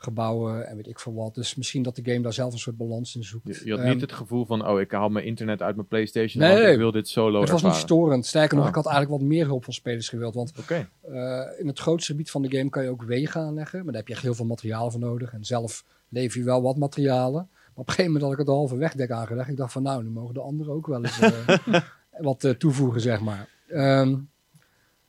[0.00, 1.34] gebouwen en weet ik veel wat.
[1.34, 3.60] Dus misschien dat de game daar zelf een soort balans in zoekt.
[3.64, 6.42] Je, had niet ehm, het gevoel van, oh, ik haal mijn internet uit mijn PlayStation,
[6.42, 8.26] nee, want ik wil dit solo Het was niet storend.
[8.26, 8.70] Sterker nog, ah.
[8.70, 10.34] ik had eigenlijk wat meer hulp van spelers gewild.
[10.34, 13.78] Want uh, in het grootste gebied van de game kan je ook wegen aanleggen.
[13.78, 15.32] Maar daar heb je echt heel veel materiaal voor nodig.
[15.32, 17.48] En zelf lever je wel wat materialen.
[17.52, 19.48] Maar op een gegeven moment had ik het halve wegdek aangelegd.
[19.48, 21.58] Ik dacht van, nou, nu mogen de anderen ook wel eens uh,
[22.10, 23.48] wat uh, toevoegen, zeg maar.
[23.68, 24.30] Um,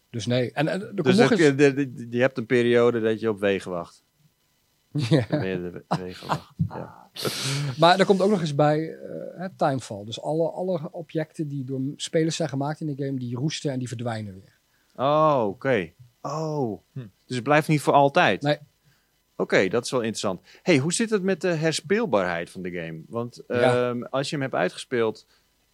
[0.09, 0.51] dus nee.
[0.51, 1.39] En, en dus nog eens...
[1.39, 4.03] je, je hebt een periode dat je op wegen wacht.
[4.91, 5.25] Ja.
[6.69, 7.09] ja.
[7.77, 10.05] maar er komt ook nog eens bij uh, timefall.
[10.05, 13.79] Dus alle, alle objecten die door spelers zijn gemaakt in de game, die roesten en
[13.79, 14.57] die verdwijnen weer.
[14.95, 15.91] Oh, oké.
[16.21, 17.07] Oh, hm.
[17.25, 18.41] dus het blijft niet voor altijd?
[18.41, 18.57] Nee.
[19.35, 20.41] Oké, dat is wel interessant.
[20.61, 23.01] hey, hoe zit het met de herspeelbaarheid van de game?
[23.07, 25.25] Want ehm, als je hem hebt uitgespeeld,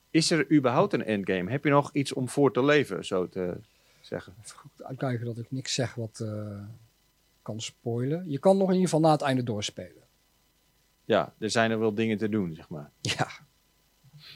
[0.09, 1.51] is er überhaupt een endgame?
[1.51, 3.57] Heb je nog iets om voor te leven, zo te
[4.01, 4.33] zeggen?
[4.43, 6.19] Even goed uitkijken dat ik niks zeg wat...
[6.23, 6.61] Uh
[7.45, 8.29] kan spoilen.
[8.29, 10.03] Je kan nog in ieder geval na het einde doorspelen.
[11.05, 12.91] Ja, er zijn er wel dingen te doen, zeg maar.
[13.01, 13.27] Ja.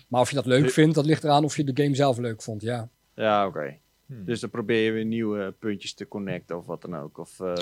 [0.08, 2.42] Maar of je dat leuk vindt, dat ligt eraan of je de game zelf leuk
[2.42, 2.90] vond, ja.
[3.14, 3.78] Ja, oké.
[4.06, 4.26] Hmm.
[4.26, 7.18] Dus dan probeer je weer nieuwe puntjes te connecten of wat dan ook.
[7.18, 7.54] Of, uh,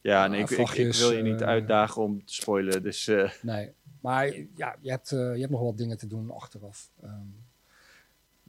[0.00, 3.08] ja, nee, ik, ik, wil je niet uh, uitdagen om te spoilen, dus...
[3.08, 3.30] Uh.
[3.42, 4.26] Nee, maar
[4.56, 6.90] ja, je hebt, je hebt nog wat dingen te doen achteraf.
[7.04, 7.34] Um,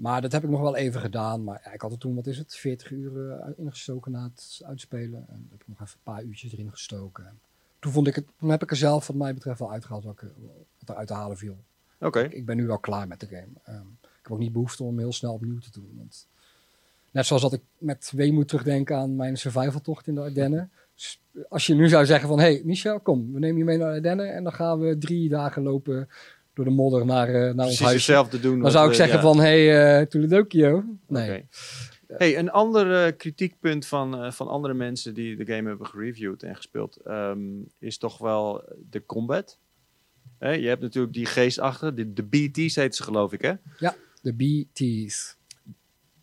[0.02, 1.44] maar dat heb ik nog wel even gedaan.
[1.44, 5.26] Maar ja, ik had er toen, wat is het, 40 uur ingestoken na het uitspelen.
[5.30, 7.40] En heb ik nog even een paar uurtjes erin gestoken.
[7.80, 10.14] toen, vond ik het, toen heb ik er zelf, wat mij betreft, wel uitgehaald wat,
[10.22, 10.30] ik,
[10.80, 11.58] wat er uit te halen viel.
[12.00, 12.20] Oké.
[12.20, 13.78] Ik, ben nu wel klaar met de game.
[13.80, 15.94] Um, ik heb ook niet behoefte om hem heel snel opnieuw te doen.
[15.98, 16.28] Want
[17.12, 20.72] net zoals dat ik met weemoed terugdenk aan mijn survivaltocht in de Ardennen.
[20.96, 23.78] Dus als je nu zou zeggen van, hé hey, Michel, kom, we nemen je mee
[23.78, 24.34] naar de Ardennen.
[24.34, 26.10] En dan gaan we drie dagen lopen
[26.54, 28.06] door de modder naar, uh, naar ons huis.
[28.06, 28.60] te doen.
[28.60, 30.84] Dan zou ik zeggen van, hé, hey, uh, Toledokio.
[31.08, 31.46] Nee.
[32.08, 36.56] Hey, een ander uh, kritiekpunt van, van andere mensen die de game hebben gereviewd en
[36.56, 39.60] gespeeld, um, is toch wel de combat.
[40.40, 43.54] Hey, je hebt natuurlijk die geest achter, de, de BT's heet ze geloof ik hè?
[43.78, 45.38] Ja, de BT's.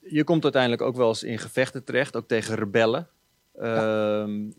[0.00, 3.08] Je komt uiteindelijk ook wel eens in gevechten terecht, ook tegen rebellen.
[3.54, 4.20] Ja.
[4.20, 4.54] Um,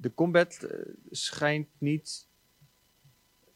[0.00, 0.66] de combat
[1.10, 2.28] schijnt niet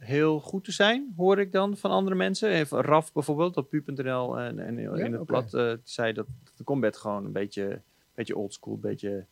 [0.05, 2.51] heel goed te zijn, hoor ik dan van andere mensen.
[2.51, 6.27] Even Raf bijvoorbeeld op pu.nl en, en in het plat uh, zei dat
[6.57, 7.81] de combat gewoon een beetje,
[8.15, 9.25] beetje oldschool, een beetje...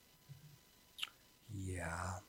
[1.47, 2.23] Ja.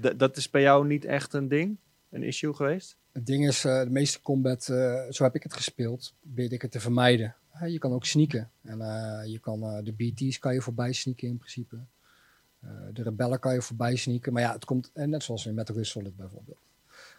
[0.00, 1.76] D dat is bij jou niet echt een ding,
[2.10, 2.96] een issue geweest?
[3.12, 6.62] Het ding is, uh, de meeste combat, uh, zo heb ik het gespeeld, weet ik
[6.62, 7.34] het te vermijden.
[7.66, 8.50] je kan ook sneaken.
[8.62, 8.78] En
[9.30, 11.76] je kan, de BT's kan je voorbij sneaken in principe.
[12.92, 14.32] de rebellen kan je voorbij sneaken.
[14.32, 16.69] Maar ja, het komt, en net zoals in Metal Gear Solid bijvoorbeeld.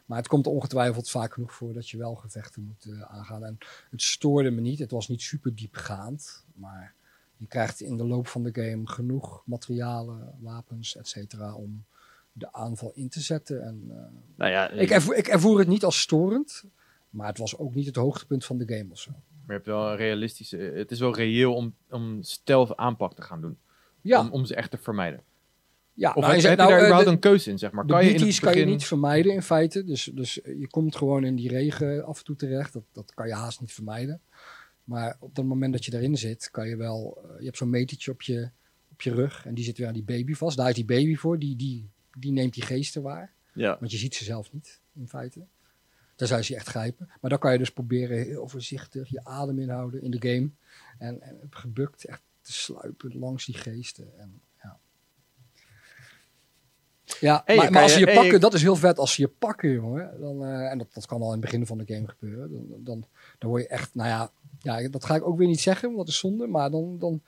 [0.05, 3.45] Maar het komt ongetwijfeld vaak genoeg voor dat je wel gevechten moet uh, aangaan.
[3.45, 3.57] En
[3.89, 4.79] het stoorde me niet.
[4.79, 6.45] Het was niet super diepgaand.
[6.53, 6.93] Maar
[7.37, 11.85] je krijgt in de loop van de game genoeg materialen, wapens, et cetera, om
[12.31, 13.63] de aanval in te zetten.
[13.63, 13.95] En, uh,
[14.35, 16.63] nou ja, ik, ervoer, ik ervoer het niet als storend.
[17.09, 19.11] Maar het was ook niet het hoogtepunt van de game of zo.
[19.11, 20.57] Maar je hebt wel een realistische...
[20.57, 23.57] Het is wel reëel om, om stealth aanpak te gaan doen.
[24.01, 24.19] Ja.
[24.19, 25.23] Om, om ze echt te vermijden.
[26.01, 27.85] Ja, of nou, heb, je, nou, daar uh, überhaupt een keuze in, zeg maar?
[27.85, 28.39] Kan je, in begin...
[28.41, 29.83] kan je niet vermijden in feite.
[29.83, 32.73] Dus, dus je komt gewoon in die regen af en toe terecht.
[32.73, 34.21] Dat, dat kan je haast niet vermijden.
[34.83, 37.23] Maar op het moment dat je erin zit, kan je wel...
[37.25, 38.49] Uh, je hebt zo'n metertje op je,
[38.91, 40.57] op je rug en die zit weer aan die baby vast.
[40.57, 43.33] Daar is die baby voor, die, die, die neemt die geesten waar.
[43.53, 43.77] Ja.
[43.79, 45.45] Want je ziet ze zelf niet, in feite.
[46.15, 47.09] Daar zou je echt grijpen.
[47.21, 50.49] Maar dan kan je dus proberen heel voorzichtig je adem inhouden in de game.
[50.97, 54.19] En, en gebukt echt te sluipen langs die geesten.
[54.19, 54.41] En,
[57.19, 58.97] ja, maar, maar, als ze je pakken, dat is heel vet.
[58.97, 60.19] Als ze je pakken, jongen.
[60.19, 62.51] Dan, uh, en dat, dat kan al in het begin van de game gebeuren.
[62.51, 63.05] Dan, dan,
[63.39, 65.99] dan word je echt, nou ja, ja, dat ga ik ook weer niet zeggen, want
[65.99, 66.47] dat is zonde.
[66.47, 67.21] Maar dan, dan,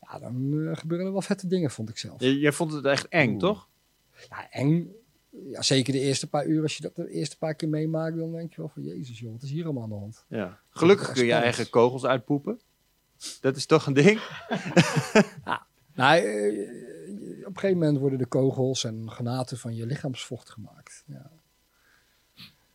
[0.00, 2.20] ja, dan uh, gebeuren er wel vette dingen, vond ik zelf.
[2.20, 3.68] Jij vond het echt eng, toch?
[4.28, 4.92] Ja, eng.
[5.50, 6.62] Ja, zeker de eerste paar uur.
[6.62, 8.82] Als je dat de eerste paar keer meemaakt, dan denk je wel van...
[8.82, 10.24] Jezus joh, wat is hier allemaal aan de hand?
[10.28, 10.58] Ja.
[10.70, 12.60] Gelukkig kun je eigen kogels uitpoepen.
[13.40, 14.20] Dat is toch een ding?
[15.44, 15.66] ja.
[15.94, 16.68] Nou, eh,
[17.54, 21.04] een gegeven moment worden de kogels en granaten van je lichaamsvocht gemaakt.
[21.06, 21.30] Ja.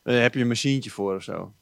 [0.03, 1.53] Uh, heb je een machientje voor of zo?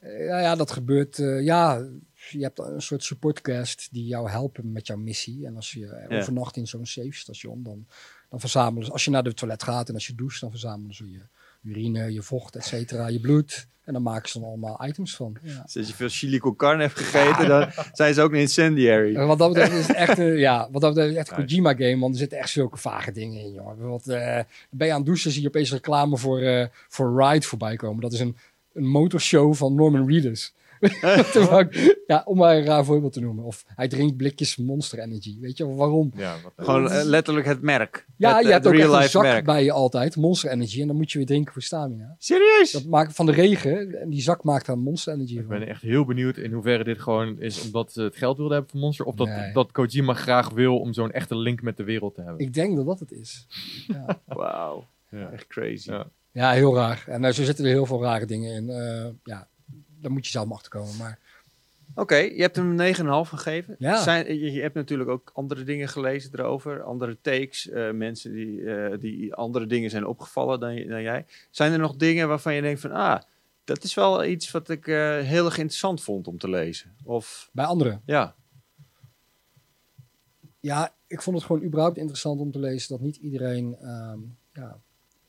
[0.00, 1.16] Uh, ja, ja, dat gebeurt.
[1.40, 1.88] ja,
[2.30, 5.46] je hebt een soort supportcast die jou helpen met jouw missie.
[5.46, 7.86] En als je overnacht in zo'n safe station, dan,
[8.28, 10.94] dan verzamelen ze, als je naar de toilet gaat en als je doucht, dan verzamelen
[10.94, 11.22] ze je
[11.64, 13.70] urine, je vocht, et cetera, je bloed.
[13.84, 15.36] En dan maken ze dan allemaal items van.
[15.42, 15.62] Ja.
[15.62, 19.26] Dus als je veel chili con carne hebt gegeten, dan zijn ze ook een incendiary.
[19.26, 21.98] wat dat betreft is het echt, een, ja, wat dat betreft echt een Kojima game,
[21.98, 23.88] want er zitten echt zulke vage dingen in, jongen.
[23.88, 24.38] Wat, uh,
[24.70, 28.00] ben je aan het douchen, zie je opeens reclame voor, uh, voor Ride voorbij komen.
[28.00, 28.36] Dat is een,
[28.72, 30.54] een motorshow van Norman Reedus.
[32.06, 33.44] ja, om maar een raar voorbeeld te noemen.
[33.44, 35.40] Of hij drinkt blikjes Monster Energy.
[35.40, 36.12] Weet je waarom?
[36.16, 38.06] Ja, Gewoon uh, letterlijk het merk.
[38.16, 39.44] Ja, je hebt ook een zak merk.
[39.44, 40.16] bij je altijd.
[40.16, 40.80] Monster Energy.
[40.80, 42.14] En dan moet je weer drinken voor stamina.
[42.18, 42.70] Serieus?
[42.72, 44.00] Dat maakt van de regen.
[44.00, 47.00] En die zak maakt dan Monster Energy Ik ben echt heel benieuwd in hoeverre dit
[47.00, 49.06] gewoon is omdat ze het geld wilden hebben van Monster.
[49.06, 52.40] Of dat, dat Kojima graag wil om zo'n echte link met de wereld te hebben.
[52.40, 53.46] Ik denk dat dat het is.
[53.86, 54.20] Ja.
[54.36, 54.86] Wauw.
[55.10, 55.30] Ja.
[55.30, 55.90] Echt crazy.
[55.90, 56.06] Ja.
[56.32, 56.50] ja.
[56.50, 57.04] heel raar.
[57.06, 58.68] En uh, zo zitten er heel veel rare dingen in.
[58.68, 59.48] Uh, ja,
[60.02, 60.96] dan moet je zelf achter komen.
[60.96, 61.18] Maar...
[61.94, 63.76] Oké, je hebt hem 9,5 gegeven.
[63.78, 64.02] Ja.
[64.02, 68.98] Zijn, je, hebt natuurlijk ook andere dingen gelezen erover, andere takes, uh, mensen die, uh,
[68.98, 71.26] die andere dingen zijn opgevallen dan, dan jij.
[71.50, 73.20] Zijn er nog dingen waarvan je denkt van, ah,
[73.64, 76.94] dat is wel iets wat ik uh, heel erg interessant vond om te lezen?
[77.04, 77.50] Of...
[77.52, 78.02] Bij anderen?
[78.06, 78.34] Ja.
[80.60, 84.80] Ja, ik vond het gewoon überhaupt interessant om te lezen dat niet iedereen um, ja,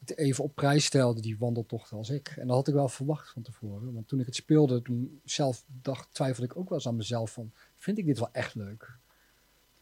[0.05, 2.27] even op prijs stelde, die wandeltocht als ik.
[2.27, 3.93] En dat had ik wel verwacht van tevoren.
[3.93, 7.31] Want toen ik het speelde, toen zelf dacht, twijfelde ik ook wel eens aan mezelf
[7.31, 8.97] van, vind ik dit wel echt leuk?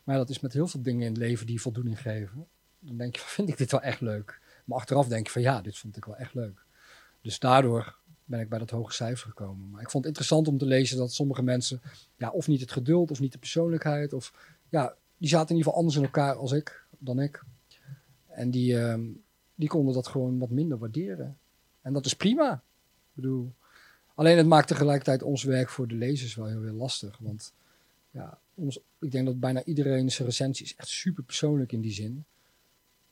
[0.04, 2.48] Maar dat is met heel veel dingen in het leven die voldoening geven.
[2.80, 4.40] Dan denk je, vind ik dit wel echt leuk?
[4.66, 6.66] Maar achteraf denk je van, ja, dit vond ik wel echt leuk.
[7.22, 9.70] Dus daardoor ben ik bij dat hoge cijfer gekomen.
[9.70, 11.82] Maar ik vond het interessant om te lezen dat sommige mensen,
[12.18, 14.34] ja, of niet het geduld, of niet de persoonlijkheid, of
[14.70, 17.44] ja, die zaten in ieder geval anders in elkaar als ik, dan ik.
[18.28, 19.02] En die, ehm,
[19.56, 21.38] die konden dat gewoon wat minder waarderen.
[21.82, 22.54] En dat is prima.
[22.54, 23.54] Ik bedoel,
[24.16, 27.18] alleen het maakt tegelijkertijd ons werk voor de lezers wel heel, heel lastig.
[27.18, 27.54] Want
[28.12, 31.92] ja, ons, ik denk dat bijna iedereen zijn recensie is echt super persoonlijk in die
[31.92, 32.26] zin.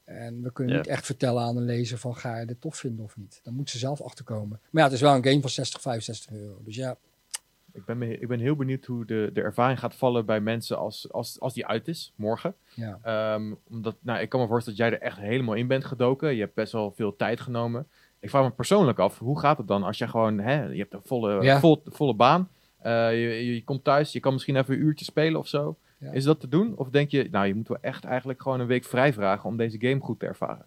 [0.04, 3.06] En we kunnen niet echt vertellen aan een lezer van ga je dit tof vinden
[3.06, 3.40] of niet.
[3.44, 4.60] Dan moet ze zelf achterkomen.
[4.70, 6.62] Maar ja, het is wel een game van 60, 65 euro.
[6.64, 6.98] Dus ja,
[7.74, 11.12] ik ben, ik ben heel benieuwd hoe de, de ervaring gaat vallen bij mensen als,
[11.12, 12.56] als, als die uit is, morgen.
[12.74, 13.00] Ja.
[13.02, 16.36] Ehm, omdat, nou, ik kan me voorstellen dat jij er echt helemaal in bent gedoken.
[16.36, 17.88] Je hebt best wel veel tijd genomen.
[18.20, 20.94] Ik vraag me persoonlijk af, hoe gaat het dan als je gewoon, hè, je hebt
[20.94, 22.50] een volle, vol, volle baan.
[22.86, 25.78] Uh, je, je, komt thuis, je kan misschien even een uurtje spelen of zo.
[26.12, 26.78] Is dat te doen?
[26.78, 29.58] Of denk je, nou, je moet wel echt eigenlijk gewoon een week vrij vragen om
[29.58, 30.66] deze game goed te ervaren?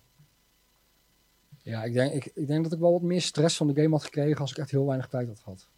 [1.62, 3.94] Ja, ik denk, ik, ik denk dat ik wel wat meer stress van de game
[3.94, 5.68] had gekregen als ik echt heel weinig tijd had gehad.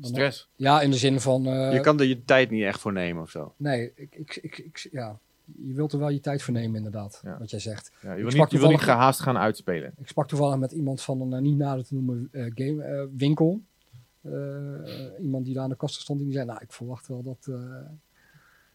[0.00, 0.48] Stress?
[0.56, 1.48] Ja, in de zin van...
[1.48, 3.54] Uh, je kan er je tijd niet echt voor nemen of zo?
[3.56, 5.18] Nee, ik, ik, ik, ik ja.
[5.44, 7.92] je wilt er wel je tijd voor nemen inderdaad, wat jij zegt.
[8.02, 9.92] Ja, je, wil niet, je wil niet gehaast gaan uitspelen.
[10.00, 13.60] Ik sprak toevallig met iemand van een uh, niet nader te noemen uh, game winkel.
[15.20, 17.48] iemand die daar aan de kosten stond en die zei, nou ik verwacht wel dat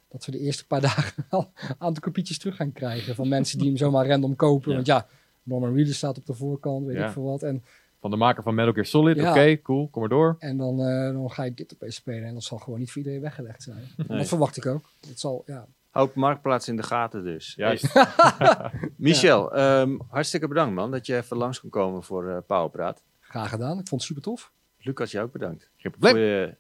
[0.09, 3.57] dat we de eerste paar dagen al een aantal kopietjes terug gaan krijgen van mensen
[3.57, 4.73] die hem zomaar random kopen.
[4.73, 5.07] Want ja,
[5.43, 7.43] Norman Reader staat op de voorkant, weet ik veel wat.
[7.43, 7.63] En
[7.99, 9.21] van de maker van Metal Gear Solid.
[9.21, 10.35] Oké, cool, kom maar door.
[10.39, 12.97] En dan, uh, dan ga je dit opeens spelen en dat zal gewoon niet voor
[12.97, 13.83] iedereen weggelegd zijn.
[14.07, 14.89] Dat verwacht ik ook.
[15.07, 15.67] Het zal, ja.
[15.89, 17.53] Hoop marktplaats in de gaten dus.
[17.55, 17.93] Juist.
[18.95, 23.03] Michel, ehm, hartstikke bedankt man dat je even langs kon komen voor uh, Powerpraat.
[23.19, 24.51] Graag gedaan, ik vond het super tof.
[24.77, 25.69] Lucas, jou ook bedankt.
[25.99, 26.55] Voor je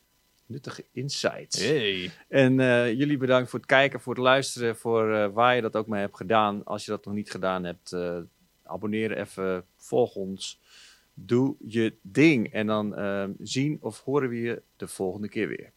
[0.45, 1.59] nuttige insights.
[1.59, 2.11] Hey.
[2.27, 5.87] En uh, jullie bedankt voor het kijken, voor het luisteren, voor waar je dat ook
[5.87, 6.63] mee hebt gedaan.
[6.65, 7.95] Als je dat nog niet gedaan hebt,
[8.63, 10.59] abonneer even, volg ons
[11.25, 12.51] doe je ding.
[12.51, 15.73] En dan uh, zien of horen we je de volgende keer weer.